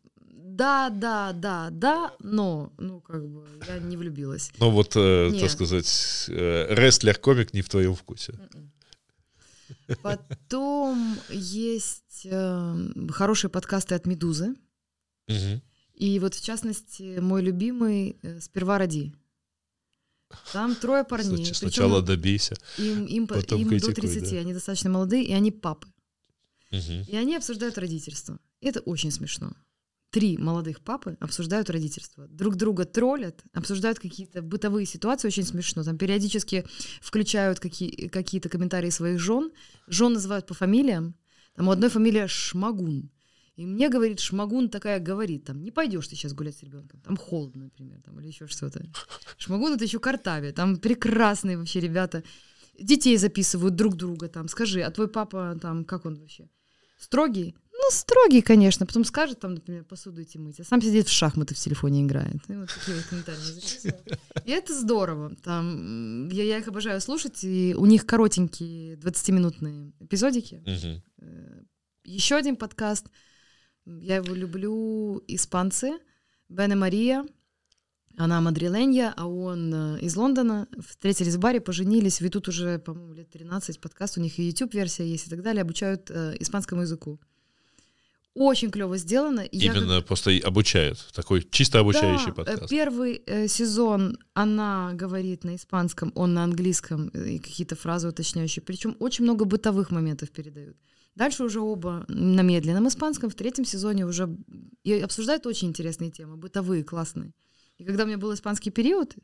[0.63, 4.53] да, да, да, да, но, ну, как бы, я не влюбилась.
[4.59, 8.33] Ну вот, э, так сказать, э, рестлер-комик не в твоем вкусе.
[8.33, 8.73] М-м.
[10.03, 14.55] Потом есть э, хорошие подкасты от Медузы.
[15.29, 15.63] Мгм.
[15.95, 19.13] И вот, в частности, мой любимый э, «Сперва роди».
[20.53, 21.45] Там трое парней.
[21.45, 22.55] Снач- причем Сначала добейся.
[22.79, 24.39] им, им, по- потом им до критикуй, 30, да.
[24.39, 25.89] они достаточно молодые, и они папы.
[26.71, 27.05] Мгм.
[27.09, 28.39] И они обсуждают родительство.
[28.61, 29.53] И это очень смешно.
[30.13, 32.29] Три молодых папы обсуждают родительство.
[32.29, 35.83] Друг друга троллят, обсуждают какие-то бытовые ситуации, очень смешно.
[35.85, 36.67] Там периодически
[37.01, 39.51] включают какие- какие-то комментарии своих жен.
[39.87, 41.15] Жен называют по фамилиям.
[41.57, 43.11] Там у одной фамилия Шмагун.
[43.57, 47.17] И мне говорит, Шмагун такая говорит, там, не пойдешь ты сейчас гулять с ребенком, там
[47.17, 48.85] холодно, например, там, или еще что-то.
[49.39, 52.23] Шмагун это еще Картави, там прекрасные вообще ребята.
[52.79, 56.51] Детей записывают друг друга, там, скажи, а твой папа, там, как он вообще?
[56.99, 57.55] Строгий?
[57.83, 58.87] Ну, строгий, конечно.
[58.87, 62.37] Потом скажет, там, например, посуду идти мыть, а сам сидит в шахматы в телефоне играет.
[62.49, 64.19] И вот такие вот комментарии.
[64.45, 65.35] И это здорово.
[65.43, 70.63] Там, я, я их обожаю слушать, и у них коротенькие 20-минутные эпизодики.
[70.65, 71.03] Мгм.
[71.19, 71.63] Э,
[72.05, 73.07] Еще один подкаст.
[73.85, 75.21] Я его люблю.
[75.27, 75.99] Испанцы.
[76.49, 77.25] Бен и Мария.
[78.17, 80.69] Она мадриленья, а он э, из Лондона.
[80.87, 82.21] Встретились в баре, поженились.
[82.21, 84.19] Ведут уже, по-моему, лет 13 подкаст.
[84.19, 85.63] У них и YouTube-версия есть и так далее.
[85.63, 87.19] Обучают э, испанскому языку.
[88.35, 89.41] Очень клево сделано.
[89.41, 91.07] И я Именно просто и обучают.
[91.13, 92.71] Такой чисто обучающий да, э, подкаст.
[92.71, 98.63] Первый э, сезон она говорит на испанском, он на английском, и какие-то фразы уточняющие.
[98.63, 100.77] Причем очень много бытовых моментов передают.
[101.15, 103.29] Дальше уже оба на медленном испанском.
[103.29, 104.35] В третьем сезоне уже
[104.83, 107.35] и обсуждают очень интересные темы, бытовые, классные.
[107.77, 109.15] И когда у меня был испанский период,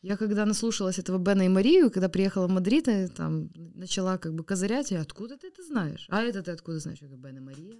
[0.00, 4.34] я когда наслушалась этого Бена и Марию, когда приехала в Мадрид, и там начала как
[4.34, 6.06] бы козырять, я, откуда ты это знаешь?
[6.08, 6.98] А это ты откуда знаешь?
[7.00, 7.76] Я говорю, Бен и Мария.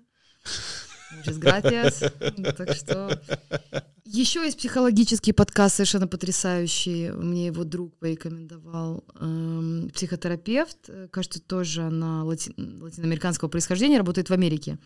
[2.56, 3.20] Так что
[4.04, 7.10] еще есть психологический подкаст совершенно потрясающий.
[7.10, 9.04] Мне его друг порекомендовал.
[9.20, 14.78] Эм, психотерапевт, кажется, тоже она лати- латиноамериканского происхождения, работает в Америке.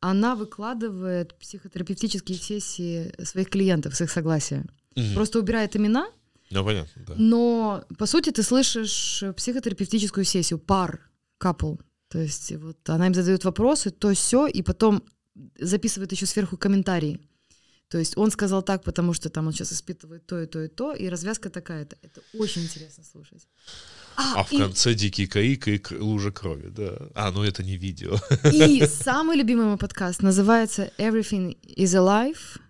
[0.00, 4.64] Она выкладывает психотерапевтические сессии своих клиентов с их согласия.
[4.96, 5.14] Мгм.
[5.14, 6.08] Просто убирает имена
[6.50, 7.14] Ну, понятно, да.
[7.16, 11.10] Но, по сути, ты слышишь психотерапевтическую сессию, пар,
[11.42, 11.78] couple.
[12.10, 15.02] То есть вот она им задает вопросы, то все, и потом
[15.58, 17.20] записывает еще сверху комментарии.
[17.88, 20.68] То есть он сказал так, потому что там он сейчас испытывает то и то и
[20.68, 21.96] то, и развязка такая-то.
[22.02, 23.48] Это очень интересно слушать.
[24.16, 24.58] А, а в и...
[24.58, 26.98] конце дикий каик и лужа крови, да.
[27.14, 28.16] А, ну это не видео.
[28.52, 32.60] И самый любимый мой подкаст называется Everything is Alive.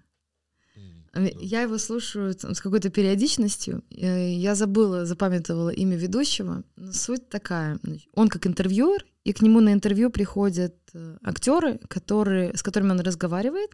[1.41, 3.83] Я его слушаю там, с какой-то периодичностью.
[3.91, 6.63] Э, я забыла, запамятовала имя ведущего.
[6.77, 7.79] Но суть такая.
[8.15, 13.01] Он как интервьюер, и к нему на интервью приходят э, актеры, которые, с которыми он
[13.01, 13.71] разговаривает.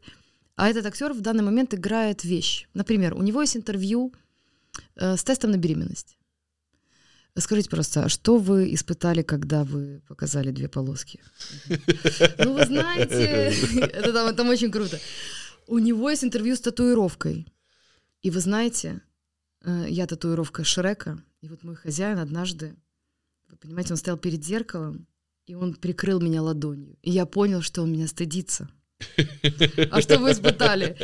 [0.54, 2.68] А этот актер в данный момент играет вещь.
[2.74, 4.12] Например, у него есть интервью
[4.96, 6.18] э, с тестом на беременность.
[7.38, 11.20] Скажите просто, а что вы испытали, когда вы показали две полоски?
[12.38, 14.98] Ну, вы знаете, это там, очень круто.
[15.66, 17.46] У него есть интервью с татуировкой.
[18.20, 19.00] И вы знаете,
[19.64, 22.76] э, я татуировка Шрека, и вот мой хозяин однажды,
[23.48, 25.06] вы понимаете, он стоял перед зеркалом,
[25.46, 26.96] и он прикрыл меня ладонью.
[27.02, 28.68] И я понял, что он меня стыдится.
[29.90, 30.96] А что вы испытали?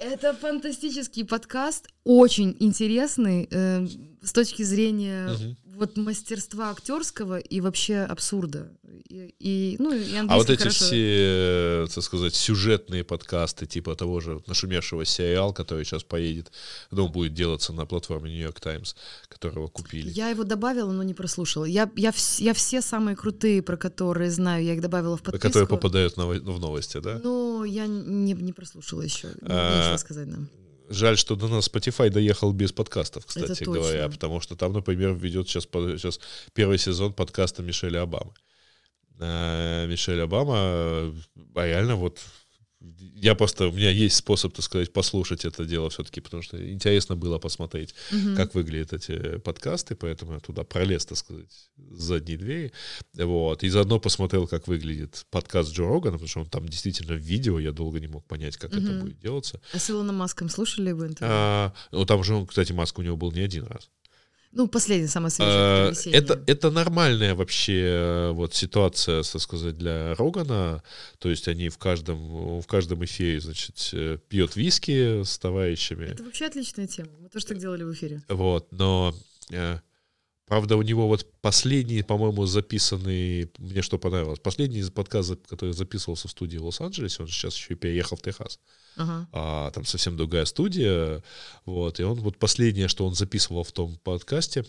[0.00, 3.86] Это фантастический подкаст, очень интересный э,
[4.22, 5.56] с точки зрения угу.
[5.76, 8.72] Вот мастерства актерского и вообще абсурда.
[9.08, 10.84] И, и, ну, и а вот эти хорошо...
[10.84, 16.52] все, так сказать, сюжетные подкасты, типа того же нашумевшего сериал, который сейчас поедет,
[16.90, 18.96] ну, будет делаться на платформе New York Times,
[19.28, 20.10] которого купили.
[20.10, 21.64] Я его добавила, но не прослушала.
[21.64, 25.48] Я, я, я все самые крутые, про которые знаю, я их добавила в подписку.
[25.48, 27.20] Которые попадают в новости, да?
[27.22, 29.28] Ну, я не, не прослушала еще.
[29.42, 30.48] А, нечего сказать нам.
[30.92, 35.48] Жаль, что до нас Spotify доехал без подкастов, кстати говоря, потому что там, например, ведет
[35.48, 36.20] сейчас, сейчас
[36.52, 38.32] первый сезон подкаста Мишеля Обамы.
[39.18, 41.14] А, Мишель Обама
[41.54, 42.18] а реально вот
[43.14, 47.16] я просто, у меня есть способ, так сказать, послушать это дело все-таки, потому что интересно
[47.16, 48.36] было посмотреть, угу.
[48.36, 52.72] как выглядят эти подкасты, поэтому я туда пролез, так сказать, с задней двери,
[53.14, 57.20] вот, и заодно посмотрел, как выглядит подкаст Джо Рогана, потому что он там действительно в
[57.20, 58.80] видео, я долго не мог понять, как угу.
[58.80, 59.60] это будет делаться.
[59.72, 61.34] А с Илоном Маском слушали вы интервью?
[61.36, 63.88] А, ну, там же, он, кстати, Маск у него был не один раз.
[64.52, 65.54] Ну, последний, самое свежее.
[65.56, 70.82] А, это, это нормальная вообще э, вот ситуация, так сказать, для Рогана.
[71.18, 76.04] То есть они в каждом, в каждом эфире, значит, э, пьет виски с товарищами.
[76.06, 77.10] Это вообще отличная тема.
[77.18, 78.22] Мы тоже так делали в эфире.
[78.28, 79.14] Вот, но
[79.50, 79.78] э,
[80.52, 86.30] Правда, у него вот последний, по-моему, записанный, мне что понравилось, последний подкаст, который записывался в
[86.30, 88.60] студии в Лос-Анджелесе, он сейчас еще и переехал в Техас.
[88.98, 89.24] Uh-huh.
[89.32, 91.22] А, там совсем другая студия.
[91.64, 94.66] Вот, и он вот последнее, что он записывал в том подкасте,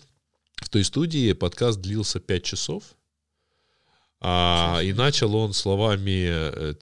[0.55, 2.95] в той студии подкаст длился 5 часов.
[4.21, 6.75] А, и начал он словами э,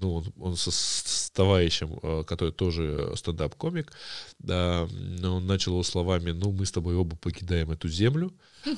[0.00, 3.92] ну, он, он со, с товарищем, э, который тоже стендап-комик,
[4.38, 4.88] да,
[5.22, 8.32] он начал его словами, ну, мы с тобой оба покидаем эту землю,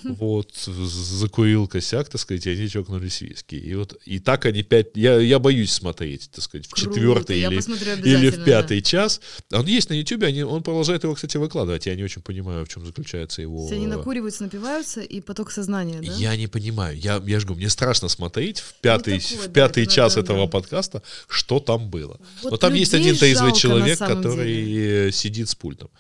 [0.04, 3.54] вот, закурил косяк, так сказать, и они чокнулись виски.
[3.54, 7.38] И вот, и так они пять, я, я боюсь смотреть, так сказать, в Круто, четвертый
[7.38, 8.84] или, или в пятый да.
[8.84, 9.20] час.
[9.52, 12.68] Он есть на YouTube, они, он продолжает его, кстати, выкладывать, я не очень понимаю, в
[12.68, 13.66] чем заключается его...
[13.66, 16.12] Все они накуриваются, напиваются, и поток сознания, да?
[16.12, 19.52] Я не понимаю, я, я же говорю, мне страшно смотреть в пятый, ну, такое, в
[19.52, 20.50] пятый да, час да, этого да.
[20.50, 22.20] подкаста, что там было.
[22.42, 25.12] Вот Но там есть один трезвый человек, который деле.
[25.12, 25.90] сидит с пультом.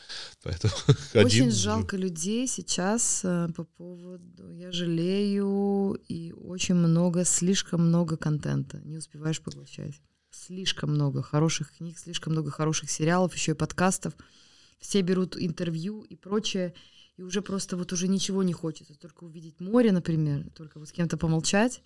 [0.42, 0.72] Поэтому
[1.14, 1.50] Очень один...
[1.50, 4.50] жалко людей сейчас э, по поводу...
[4.52, 8.80] Я жалею, и очень много, слишком много контента.
[8.84, 10.00] Не успеваешь поглощать.
[10.30, 14.14] Слишком много хороших книг, слишком много хороших сериалов, еще и подкастов.
[14.78, 16.74] Все берут интервью и прочее.
[17.16, 18.94] И уже просто вот уже ничего не хочется.
[18.94, 21.82] Только увидеть море, например, только вот с кем-то помолчать.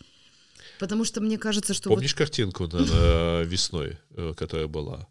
[0.79, 1.91] Потому что мне кажется, что...
[1.91, 2.19] Помнишь вот...
[2.19, 5.09] картинку на, на весной, э, которая была?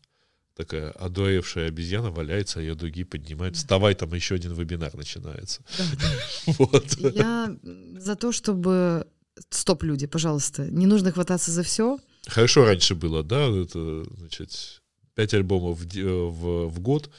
[0.56, 3.56] такая одоевшая обезьяна валяется, а ее дуги поднимают.
[3.56, 5.62] Вставай, там еще один вебинар начинается.
[6.46, 6.98] вот.
[7.00, 7.56] Я
[7.98, 9.08] за то, чтобы...
[9.50, 11.98] Стоп, люди, пожалуйста, не нужно хвататься за все.
[12.28, 14.82] Хорошо раньше было, да, это, значит,
[15.16, 17.10] пять альбомов в, в, в год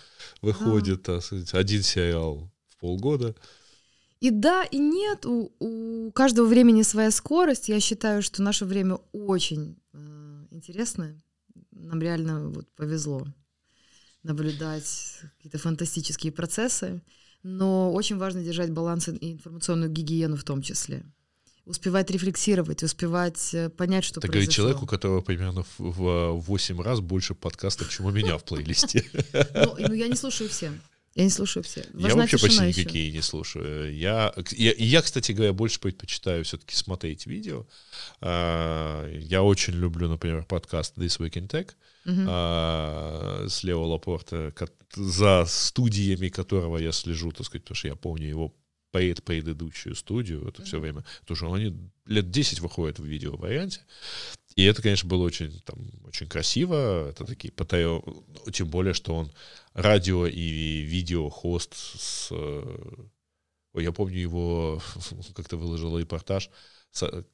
[0.41, 1.19] выходит, да.
[1.53, 3.35] один сериал в полгода.
[4.23, 7.69] И да, и нет, у, у каждого времени своя скорость.
[7.69, 11.21] Я считаю, что наше время очень э, интересное
[11.83, 13.27] нам реально вот повезло
[14.23, 17.03] наблюдать какие-то фантастические процессы,
[17.43, 21.05] но очень важно держать баланс и информационную гигиену в том числе.
[21.65, 24.33] Успевать рефлексировать, успевать э, понять, что Это произошло.
[24.33, 29.05] говорит человек, у которого примерно в 8 раз больше подкастов, чем у меня в плейлисте.
[29.55, 30.73] Ну, ну, я не слушаю все.
[31.15, 31.85] Я не слушаю все.
[31.93, 32.81] Важна я вообще почти еще.
[32.81, 33.95] никакие не слушаю.
[33.95, 37.67] Я, я, я, кстати говоря, больше предпочитаю все-таки смотреть видео.
[38.21, 41.71] А, я очень люблю, например, подкаст This Week in Tech.
[42.05, 43.49] Uh-huh.
[43.49, 44.53] с Лео Лапорта,
[44.97, 48.53] за студиями которого я слежу, так сказать, потому что я помню его
[48.93, 51.75] пред предыдущую студию, это все время, потому что они
[52.07, 53.81] лет 10 выходят в видео варианте,
[54.55, 58.03] и это, конечно, было очень, там, очень красиво, это такие потаё...
[58.53, 59.33] тем более, что он
[59.73, 62.31] радио и видео хост с...
[62.31, 64.83] Ой, я помню его,
[65.35, 66.51] как-то выложил репортаж,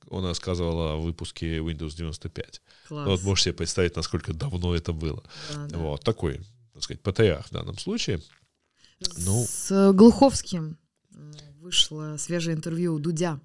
[0.09, 2.63] он рассказывал о выпуске Windows 95.
[2.87, 3.05] Класс.
[3.05, 5.25] Ну, вот можешь себе представить, насколько давно это было.
[5.53, 5.79] Да, да.
[5.79, 6.41] Вот такой,
[6.75, 8.23] так сказать, патриарх в данном случае.
[9.17, 10.79] Ну, с Глуховским
[11.69, 13.41] вышло свежее интервью у Дудя.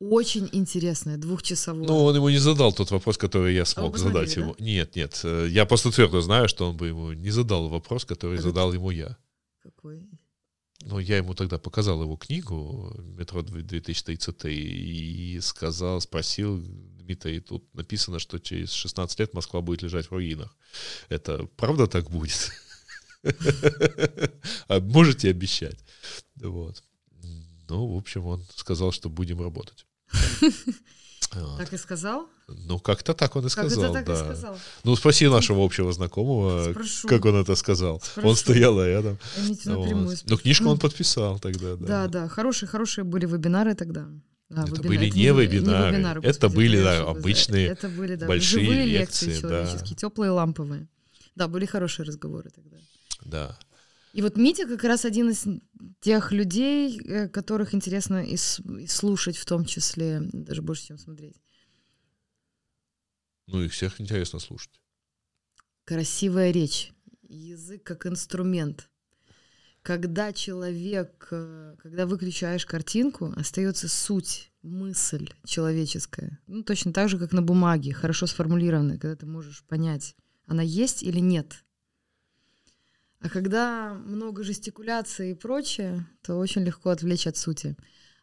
[0.00, 1.88] Очень интересное, двухчасовое.
[1.88, 4.54] Ну, он ему не задал тот вопрос, который я смог а задать ему.
[4.56, 4.64] Да?
[4.64, 5.20] Нет, нет.
[5.24, 8.72] Э, я просто твердо знаю, что он бы ему не задал вопрос, который а задал
[8.72, 9.16] ему я.
[9.60, 10.08] Какой?
[10.82, 16.62] Ну, я ему тогда показал его книгу «Метро 2033» и сказал, спросил,
[17.00, 20.56] Дмитрий, тут написано, что через 16 лет Москва будет лежать в руинах.
[21.08, 22.52] Это правда так будет?
[24.68, 25.78] А можете обещать?
[26.36, 26.82] Вот.
[27.68, 29.86] Ну, в общем, он сказал, что будем работать.
[31.58, 32.26] Так и сказал?
[32.48, 34.14] Ну, как-то так он и сказал, так да.
[34.14, 34.58] И сказал.
[34.84, 37.06] Ну, спроси нашего общего знакомого, Спрошу.
[37.06, 38.00] как он это сказал.
[38.00, 38.28] Спрошу.
[38.28, 39.18] Он стоял рядом.
[39.66, 40.22] Вот.
[40.24, 41.86] Ну, книжку он подписал тогда, да.
[41.86, 44.08] Да, да, хорошие, хорошие были вебинары тогда.
[44.48, 44.88] Да, это вебина...
[44.88, 48.64] были это не, вебинары, не вебинары господи, это были да, обычные это были, да, большие
[48.64, 49.96] живые лекции, лекции человеческие, да.
[49.96, 50.88] теплые, ламповые.
[51.34, 52.77] Да, были хорошие разговоры тогда.
[53.24, 53.58] Да.
[54.12, 55.46] И вот Митя как раз один из
[56.00, 61.36] тех людей, э, которых интересно и, слушать в том числе, даже больше, чем смотреть.
[63.46, 64.80] Ну, их всех интересно слушать.
[65.84, 66.92] Красивая речь,
[67.28, 68.90] язык как инструмент.
[69.82, 76.40] Когда человек, э, когда выключаешь картинку, остается суть, мысль человеческая.
[76.46, 80.14] Ну, точно так же, как на бумаге, хорошо сформулированная, когда ты можешь понять,
[80.46, 81.64] она есть или нет.
[83.20, 87.76] А когда много жестикуляции и прочее, то очень легко отвлечь от сути.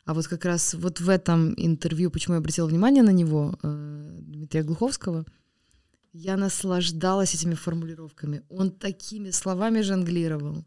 [0.05, 4.19] А вот как раз вот в этом интервью, почему я обратила внимание на него, э,
[4.21, 5.25] Дмитрия Глуховского,
[6.13, 8.43] я наслаждалась этими формулировками.
[8.49, 10.63] Он такими словами жонглировал.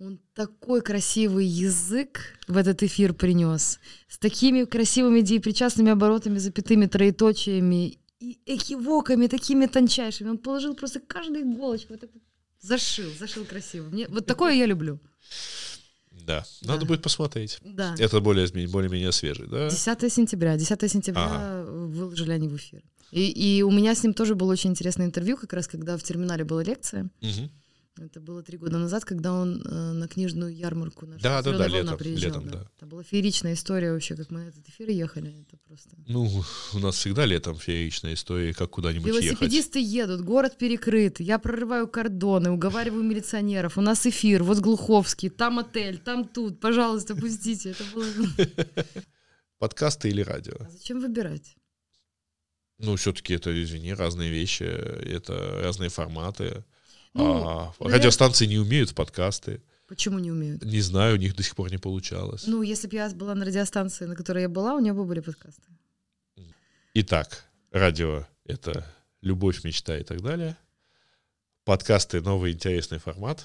[0.00, 7.98] Он такой красивый язык в этот эфир принес, с такими красивыми деепричастными оборотами, запятыми троеточиями
[8.20, 10.30] и экивоками такими тончайшими.
[10.30, 12.22] Он положил просто каждую иголочку, вот этот
[12.60, 13.88] Зашил, зашил красиво.
[13.88, 15.00] Мне, вот такое я люблю.
[16.10, 16.86] Да, надо да.
[16.86, 17.58] будет посмотреть.
[17.62, 17.94] Да.
[17.98, 19.70] Это более, более-менее свежий, да?
[19.70, 20.56] 10 сентября.
[20.56, 21.70] 10 сентября ага.
[21.70, 22.82] выложили они в эфир.
[23.10, 26.02] И, и у меня с ним тоже было очень интересное интервью, как раз когда в
[26.02, 27.08] терминале была лекция.
[27.22, 27.50] Угу.
[28.00, 31.66] Это было три года назад, когда он э, на книжную ярмарку нашу да, да, да,
[31.66, 32.30] летом, приезжал.
[32.30, 32.58] Летом, да.
[32.58, 32.70] да.
[32.76, 35.40] Это была фееричная история вообще, как мы на этот эфир ехали.
[35.42, 35.90] Это просто...
[36.06, 36.30] Ну,
[36.74, 39.92] у нас всегда летом фееричная история, как куда-нибудь Велосипедисты ехать.
[39.92, 45.98] едут, город перекрыт, я прорываю кордоны, уговариваю милиционеров, у нас эфир, вот Глуховский, там отель,
[45.98, 47.70] там тут, пожалуйста, пустите.
[47.70, 48.06] Это было...
[49.58, 50.54] Подкасты или радио?
[50.60, 51.56] А зачем выбирать?
[52.78, 56.64] Ну, все-таки это, извини, разные вещи, это разные форматы.
[57.18, 57.98] Ну, а, наверное...
[57.98, 59.60] Радиостанции не умеют в подкасты.
[59.86, 60.62] Почему не умеют?
[60.62, 62.46] Не знаю, у них до сих пор не получалось.
[62.46, 65.20] Ну, если бы я была на радиостанции, на которой я была, у нее бы были
[65.20, 65.62] подкасты.
[66.94, 68.84] Итак, радио— это
[69.22, 70.56] любовь, мечта и так далее.
[71.64, 73.44] Подкасты— новый интересный формат.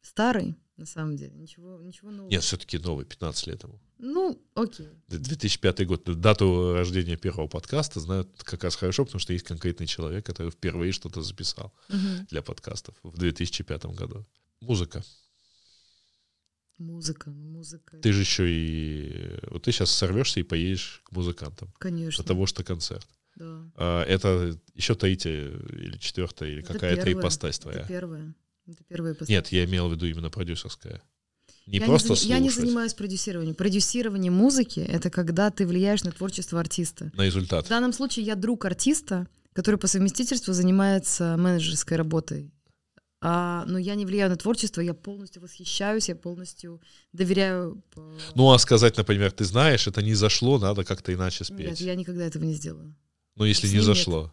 [0.00, 1.34] Старый на самом деле.
[1.34, 2.30] Ничего, ничего нового.
[2.30, 3.78] Нет, все-таки новый, 15 лет ему.
[3.98, 4.88] Ну, окей.
[5.08, 6.04] 2005 год.
[6.20, 10.92] Дату рождения первого подкаста знают как раз хорошо, потому что есть конкретный человек, который впервые
[10.92, 12.26] что-то записал угу.
[12.30, 14.26] для подкастов в 2005 году.
[14.60, 15.02] Музыка.
[16.78, 17.98] Музыка, ну, музыка.
[17.98, 19.38] Ты же еще и...
[19.48, 21.72] Вот ты сейчас сорвешься и поедешь к музыкантам.
[21.78, 22.22] Конечно.
[22.22, 23.06] Потому что концерт.
[23.36, 23.70] Да.
[23.76, 27.80] А, это еще третья или четвертая, или какая-то ипостась твоя.
[27.80, 28.34] Это первая.
[28.66, 31.02] Это первая Нет, я имел в виду именно продюсерская.
[31.66, 32.30] Не я просто не, слушать.
[32.30, 33.54] Я не занимаюсь продюсированием.
[33.54, 37.10] Продюсирование музыки— это когда ты влияешь на творчество артиста.
[37.14, 37.66] На результат.
[37.66, 42.50] В данном случае я друг артиста, который по совместительству занимается менеджерской работой.
[43.26, 46.82] А, но я не влияю на творчество, я полностью восхищаюсь, я полностью
[47.14, 47.82] доверяю.
[48.34, 51.66] Ну, а сказать, например, ты знаешь, это не зашло, надо как-то иначе спеть.
[51.66, 52.94] Нет, я никогда этого не сделаю.
[53.36, 54.24] Ну, если С не зашло.
[54.24, 54.32] Нет.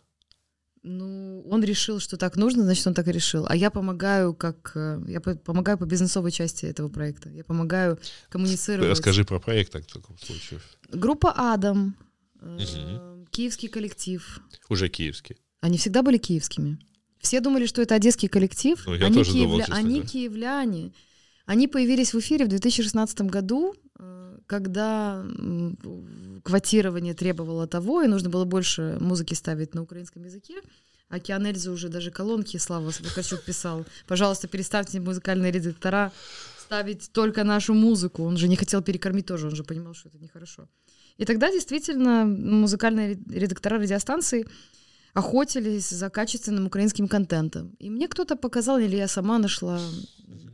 [0.84, 3.46] Ну, он решил, что так нужно, значит, он так и решил.
[3.48, 4.72] А я помогаю как...
[4.76, 7.30] Э, я помогаю по бизнесовой части этого проекта.
[7.30, 8.90] Я помогаю коммуницировать.
[8.90, 10.60] Расскажи про проект в таком случае.
[10.90, 11.96] Группа «Адам»,
[12.42, 13.28] угу.
[13.30, 14.40] киевский коллектив.
[14.70, 15.38] Уже киевский.
[15.60, 16.80] Они всегда были киевскими.
[17.20, 18.82] Все думали, что это одесский коллектив.
[18.88, 19.66] Ну, я они тоже киевля...
[19.66, 20.94] думал, Они киевляне.
[21.46, 23.76] Они появились в эфире в 2016 году,
[24.48, 25.24] когда
[26.44, 30.62] квотирование требовало того, и нужно было больше музыки ставить на украинском языке.
[31.10, 33.86] Океан Эльзы уже даже колонки Слава Вакарчук писал.
[34.08, 36.12] Пожалуйста, переставьте музыкальные редактора
[36.60, 38.24] ставить только нашу музыку.
[38.24, 40.68] Он же не хотел перекормить тоже, он же понимал, что это нехорошо.
[41.18, 44.48] И тогда действительно музыкальные редактора радиостанции
[45.14, 47.76] охотились за качественным украинским контентом.
[47.80, 49.80] И мне кто-то показал, или я сама нашла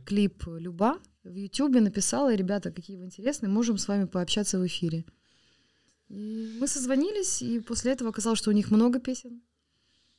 [0.04, 0.98] клип «Люба»
[1.28, 5.04] в Ютубе, написала, ребята, какие вы интересные, можем с вами пообщаться в эфире.
[6.08, 9.42] И мы созвонились, и после этого оказалось, что у них много песен.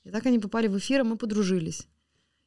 [0.03, 1.87] И так они попали в эфир, а мы подружились.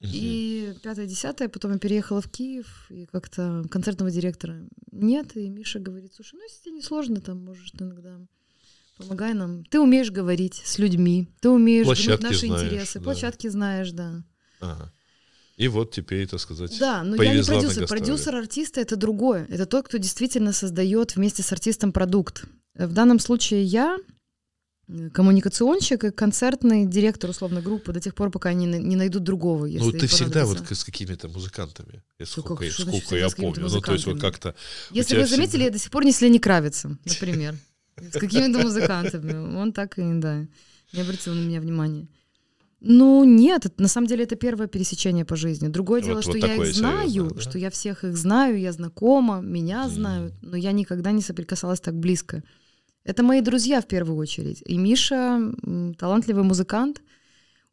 [0.01, 5.79] И пятое, десятое, потом я переехала в Киев, и как-то концертного директора нет, и Миша
[5.79, 8.19] говорит, слушай, ну если тебе не сложно, там можешь иногда
[8.97, 9.65] помогай нам.
[9.65, 13.05] Ты умеешь говорить с людьми, ты умеешь наши знаешь, интересы, да.
[13.05, 14.25] площадки знаешь, да.
[14.61, 14.93] Ага.
[15.57, 17.87] И вот теперь, так сказать, Да, но я не продюсер.
[17.87, 19.47] Продюсер артиста это другое.
[19.51, 22.45] Это тот, кто действительно создает вместе с артистом продукт.
[22.75, 23.99] В данном случае я
[24.89, 29.67] э, коммуникационщик и концертный директор условно группы до тех пор, пока они не найдут другого.
[29.67, 32.03] Если Ну, ты всегда вот с какими-то музыкантами.
[32.25, 33.69] Сколько, как, значит сколько я помню.
[33.69, 34.55] Ну, то есть вот как-то...
[34.91, 37.57] Если вы заметили, всегда- я до сих пор не Лени Кравицем, например.
[37.97, 39.57] С какими-то музыкантами.
[39.57, 40.47] Он так и, да,
[40.93, 42.09] не обратил на меня внимания.
[42.85, 45.69] Ну, нет, это- на самом деле это первое пересечение по жизни.
[45.69, 47.41] Другое Вот- дело, вот что я их знаю, серьезное, да?
[47.41, 49.91] что я всех их знаю, я знакома, меня Мгм.
[49.95, 52.43] знают, но я никогда не соприкасалась так близко.
[53.05, 54.63] Это мои друзья в первую очередь.
[54.67, 55.53] И Миша
[55.99, 57.03] талантливый музыкант.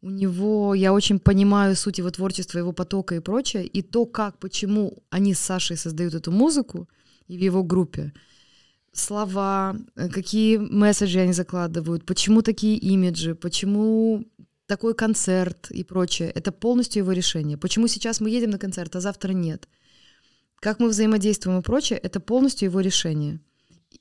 [0.02, 3.66] У него, я очень понимаю суть его творчества, его потока и прочее.
[3.66, 6.88] И то, как, почему они с Сашей создают эту музыку
[7.28, 8.12] и в его группе.
[8.94, 14.24] Слова, э, какие месседжи они закладывают, почему такие имиджи, почему
[14.70, 16.30] такой концерт и прочее.
[16.30, 17.58] Это полностью его решение.
[17.58, 19.68] Почему сейчас мы едем на концерт, а завтра нет.
[20.62, 23.40] Как мы взаимодействуем и прочее, это полностью его решение.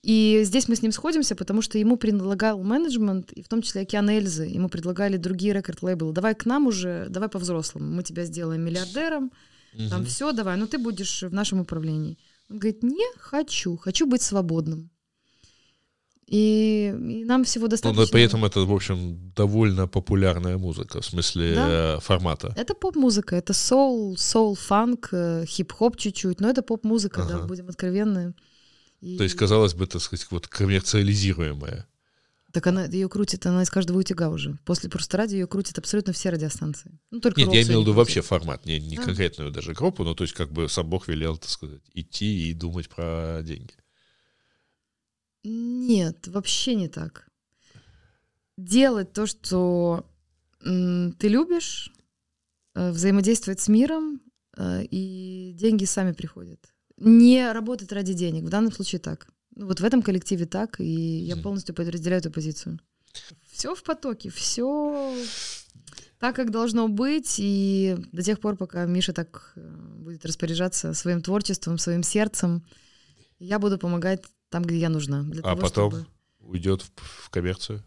[0.02, 3.82] И здесь мы с ним сходимся, потому что ему предлагал менеджмент, и в том числе
[3.82, 6.12] Океан Эльзы, ему предлагали другие рекорд-лейблы.
[6.12, 9.32] Давай к нам уже, давай по-взрослому, мы тебя сделаем миллиардером,
[9.90, 10.06] там Мгм.
[10.06, 12.18] все, давай, но ты будешь в нашем управлении.
[12.50, 14.90] Он говорит, не хочу, хочу быть свободным.
[16.30, 18.02] И, и нам всего Ну, достаточно.
[18.02, 21.68] но при этом это, в общем, довольно популярная музыка, в смысле Да.
[21.96, 22.52] э, формата.
[22.56, 27.46] Это поп-музыка, это соул, соул, фанк, э, хип-хоп чуть-чуть, но это поп-музыка, да, Ага.
[27.46, 28.34] будем откровенны.
[29.00, 31.86] И- То есть, казалось бы, так сказать, вот коммерциализируемая.
[32.52, 34.58] Так она ее крутит, она из каждого утюга уже.
[34.64, 36.98] После просто радио ее крутят абсолютно все радиостанции.
[37.10, 39.02] Ну, только Нет, я имел в виду вообще формат, не, не Да.
[39.02, 42.54] конкретную даже группу, но то есть как бы сам Бог велел, так сказать, идти и
[42.54, 43.74] думать про деньги.
[45.48, 47.28] Нет, вообще не так.
[48.56, 50.04] Делать то, что
[50.60, 51.92] ты любишь,
[52.74, 54.20] э, взаимодействовать с миром,
[54.56, 56.58] э, и деньги сами приходят.
[56.96, 58.44] Не работать ради денег.
[58.44, 59.28] В данном случае так.
[59.54, 62.80] Ну, вот в этом коллективе так, и я полностью под- разделяю эту позицию.
[63.50, 65.14] Все в потоке, все
[66.18, 69.60] так, как должно быть, и до тех пор, пока Миша так э,
[69.98, 72.64] будет распоряжаться своим творчеством, своим сердцем,
[73.38, 75.22] я буду помогать там, где я нужна.
[75.22, 76.06] Для А того, потом чтобы-
[76.40, 76.90] уйдет в,
[77.26, 77.82] в коммерцию.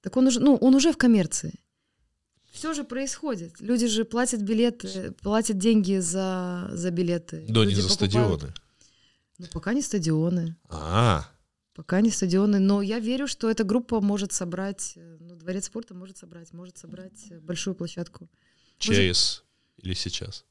[0.00, 1.60] Так он уже, ну, он уже в коммерции.
[2.52, 3.60] Все же происходит.
[3.60, 7.44] Люди же платят билеты, платят деньги за, за билеты.
[7.48, 8.54] Но не Люди за покупают- стадионы.
[9.38, 10.56] Ну, пока не стадионы.
[10.68, 11.28] А,
[11.74, 12.58] Пока не стадионы.
[12.58, 17.30] Но я верю, что эта группа может собрать, ну, дворец спорта может собрать, может собрать
[17.42, 18.30] большую площадку.
[18.78, 19.44] через
[19.76, 20.44] или сейчас?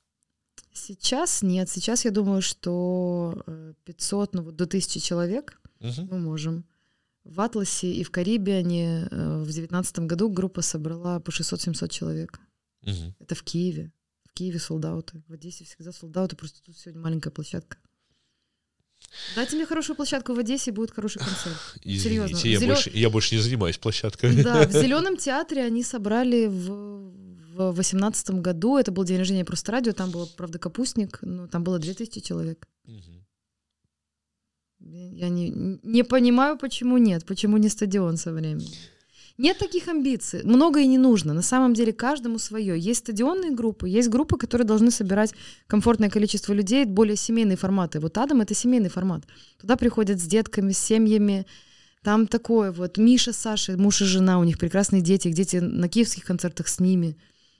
[0.74, 1.70] Сейчас нет.
[1.70, 6.08] Сейчас я думаю, что э, 500, ну, вот до 1000 человек Мгм.
[6.12, 6.66] мы можем.
[7.24, 12.40] В Атласе и в Карибиане э, в 2019 году группа собрала по 600-700 человек.
[12.84, 13.16] Мгм.
[13.20, 13.92] Это в Киеве.
[14.30, 15.24] В Киеве солдаты.
[15.28, 17.78] В Одессе всегда солдаты, просто тут сегодня маленькая площадка.
[19.36, 21.58] Дайте мне хорошую площадку в Одессе, будет хороший концерт.
[21.84, 22.36] Серьезно.
[22.36, 24.44] Извините, я Зелё- больше, я больше не занимаюсь площадкой.
[24.44, 27.12] Да, в Зеленом театре они собрали в
[27.56, 31.64] в восемнадцатом году, это был день рождения просто радио, там было, правда, капустник, но там
[31.64, 32.68] было 2000 человек.
[32.86, 33.26] Мгм.
[34.80, 38.72] Я не, не понимаю, почему нет, почему не стадион со временем.
[39.38, 40.44] Нет таких амбиций.
[40.44, 41.34] Много и не нужно.
[41.34, 42.80] На самом деле каждому свое.
[42.80, 45.34] Есть стадионные группы, есть группы, которые должны собирать
[45.68, 48.00] комфортное количество людей, более семейные форматы.
[48.00, 49.24] Вот Адам— это семейный формат.
[49.60, 51.46] Туда приходят с детками, с семьями.
[52.02, 52.98] Там такое вот.
[52.98, 55.28] Миша, Саша, муж и жена, у них прекрасные дети.
[55.28, 57.18] Их дети на киевских концертах с ними,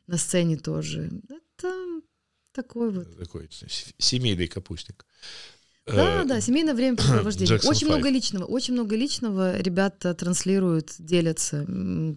[0.08, 1.10] на сцене тоже.
[1.30, 2.02] Это
[2.52, 3.18] такой вот.
[3.18, 3.50] Такой
[3.98, 5.06] семейный капустник.
[5.86, 7.60] Да, Э, да, семейное времяпрепровождение.
[7.64, 8.14] Очень много Five.
[8.14, 11.66] личного, очень много личного ребята транслируют, делятся.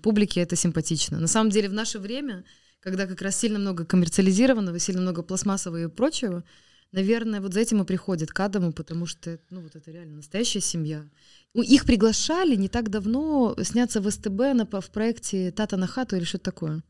[0.03, 1.20] Публике это симпатично.
[1.20, 2.45] На самом деле в наше время,
[2.80, 6.45] когда как раз сильно много коммерциализированного, сильно много пластмассового и прочего,
[6.93, 10.61] наверное, вот за этим и приходит к Адаму, потому что, ну, вот это реально настоящая
[10.61, 11.05] семья.
[11.53, 16.24] Их приглашали не так давно сняться в СТБ на, в проекте «Тата на хату» или
[16.24, 16.82] что-то такое.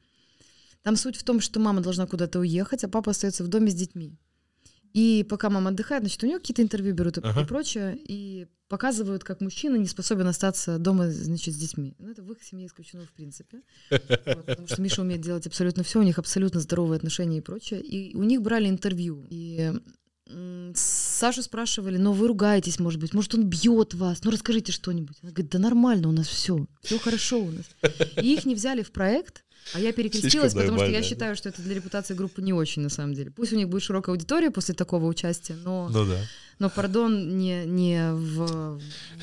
[0.82, 3.74] Там суть в том, что мама должна куда-то уехать, а папа остается в доме с
[3.74, 4.18] детьми.
[4.94, 7.42] И пока мама отдыхает, значит, у нее какие-то интервью берут и, ага.
[7.42, 11.94] и прочее, и показывают, как мужчина не способен остаться дома, значит, с детьми.
[11.98, 13.62] Ну, это в их семье исключено в принципе.
[13.90, 17.80] Вот, потому что Миша умеет делать абсолютно все, у них абсолютно здоровые отношения и прочее.
[17.80, 19.26] И у них брали интервью.
[19.30, 19.72] И
[20.74, 25.16] Сашу спрашивали, ну вы ругаетесь, может быть, может он бьет вас, ну расскажите что-нибудь.
[25.22, 27.64] Она говорит, да нормально у нас все, все хорошо у нас.
[28.16, 29.44] И их не взяли в проект,
[29.74, 32.88] а я перекрестилась, потому что я считаю, что это для репутации группы не очень, на
[32.88, 33.30] самом деле.
[33.30, 36.18] Пусть у них будет широкая аудитория после такого участия, но, ну, да.
[36.58, 38.80] но пардон, не, не в,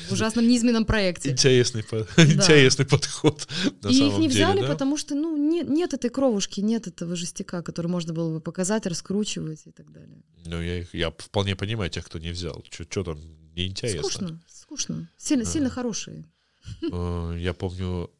[0.08, 1.30] в ужасном низменном проекте.
[1.30, 2.06] Интересный, да.
[2.24, 3.48] интересный подход.
[3.82, 4.68] На И самом их не деле, взяли, да?
[4.68, 8.86] потому что ну, нет, нет этой кровушки, нет этого жестяка, который можно было бы показать,
[8.86, 10.22] раскручивать и так далее.
[10.44, 12.64] Ну, я, их, я вполне понимаю тех, кто не взял.
[12.70, 13.18] Что там
[13.54, 14.02] неинтересно.
[14.02, 15.10] Скучно, скучно.
[15.16, 15.46] Сильно, а.
[15.46, 16.24] сильно хорошие.
[16.90, 18.10] Э, я помню,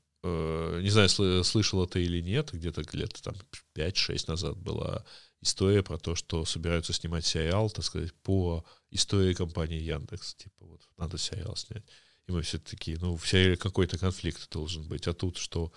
[0.83, 1.09] не знаю,
[1.45, 3.35] слышал ты или нет, где-то лет там
[3.75, 5.05] 5-6 назад была
[5.41, 10.35] история про то, что собираются снимать сериал, так сказать, по истории компании Яндекс.
[10.35, 11.85] Типа вот надо сериал снять.
[12.27, 15.07] И мы все такие, ну, в сериале какой-то конфликт должен быть.
[15.07, 15.73] А тут что?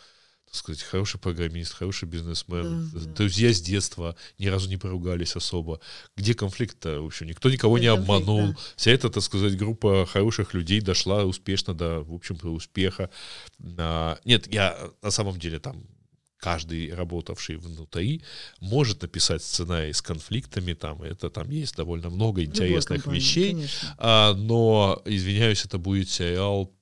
[0.50, 3.54] Так сказать, хороший программист, хороший бизнесмен, да, друзья да.
[3.54, 5.80] с детства ни разу не поругались особо.
[6.18, 7.02] Где конфликт-то?
[7.02, 8.48] В общем, никто никого Где не обманул.
[8.48, 8.58] Да.
[8.76, 13.12] Вся эта, так сказать, группа хороших людей дошла успешно до, в общем-то, успеха.
[13.78, 15.86] А, нет, я на самом деле там
[16.40, 18.24] каждый работавший внутри
[18.60, 24.34] может написать сценарий с конфликтами, там это там есть довольно много интересных компании, вещей, а,
[24.34, 26.74] но извиняюсь, это будет сериал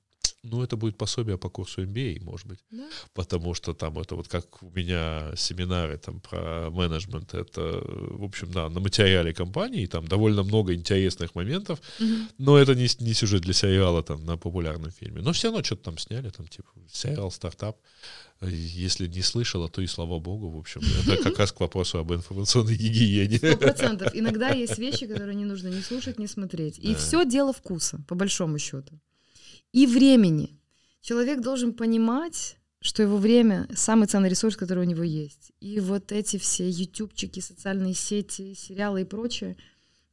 [0.50, 2.58] ну, это будет пособие по курсу MBA, может быть.
[2.70, 2.88] Да.
[3.14, 8.50] Потому что там это вот как у меня семинары там про менеджмент, это, в общем,
[8.52, 12.14] да, на материале компании, там довольно много интересных моментов, угу.
[12.38, 15.22] но это не, не сюжет для сериала там на популярном фильме.
[15.22, 17.76] Но все равно что-то там сняли, там типа сериал, стартап.
[18.40, 22.12] Если не слышала, то и слава богу, в общем, это как раз к вопросу об
[22.12, 23.38] информационной гигиене.
[23.38, 24.14] Сто процентов.
[24.14, 26.78] Иногда есть вещи, которые не нужно ни слушать, ни смотреть.
[26.78, 26.98] И да.
[26.98, 29.00] все дело вкуса, по большому счету
[29.72, 30.58] и времени.
[31.00, 35.52] Человек должен понимать, что его время— самый ценный ресурс, который у него есть.
[35.60, 39.56] И вот эти все ютубчики, социальные сети, сериалы и прочее,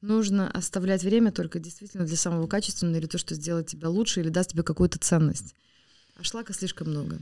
[0.02, 4.30] нужно оставлять время только действительно для самого качественного или то, что сделает тебя лучше или
[4.30, 5.56] даст тебе какую-то ценность.
[6.16, 7.20] А шлака слишком много.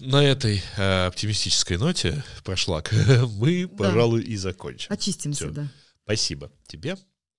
[0.00, 2.92] На этой э, оптимистической ноте про шлак
[3.38, 3.76] мы, да.
[3.76, 4.92] пожалуй, и закончим.
[4.92, 5.50] Очистимся, Всё.
[5.54, 5.68] да.
[6.04, 6.96] Спасибо тебе.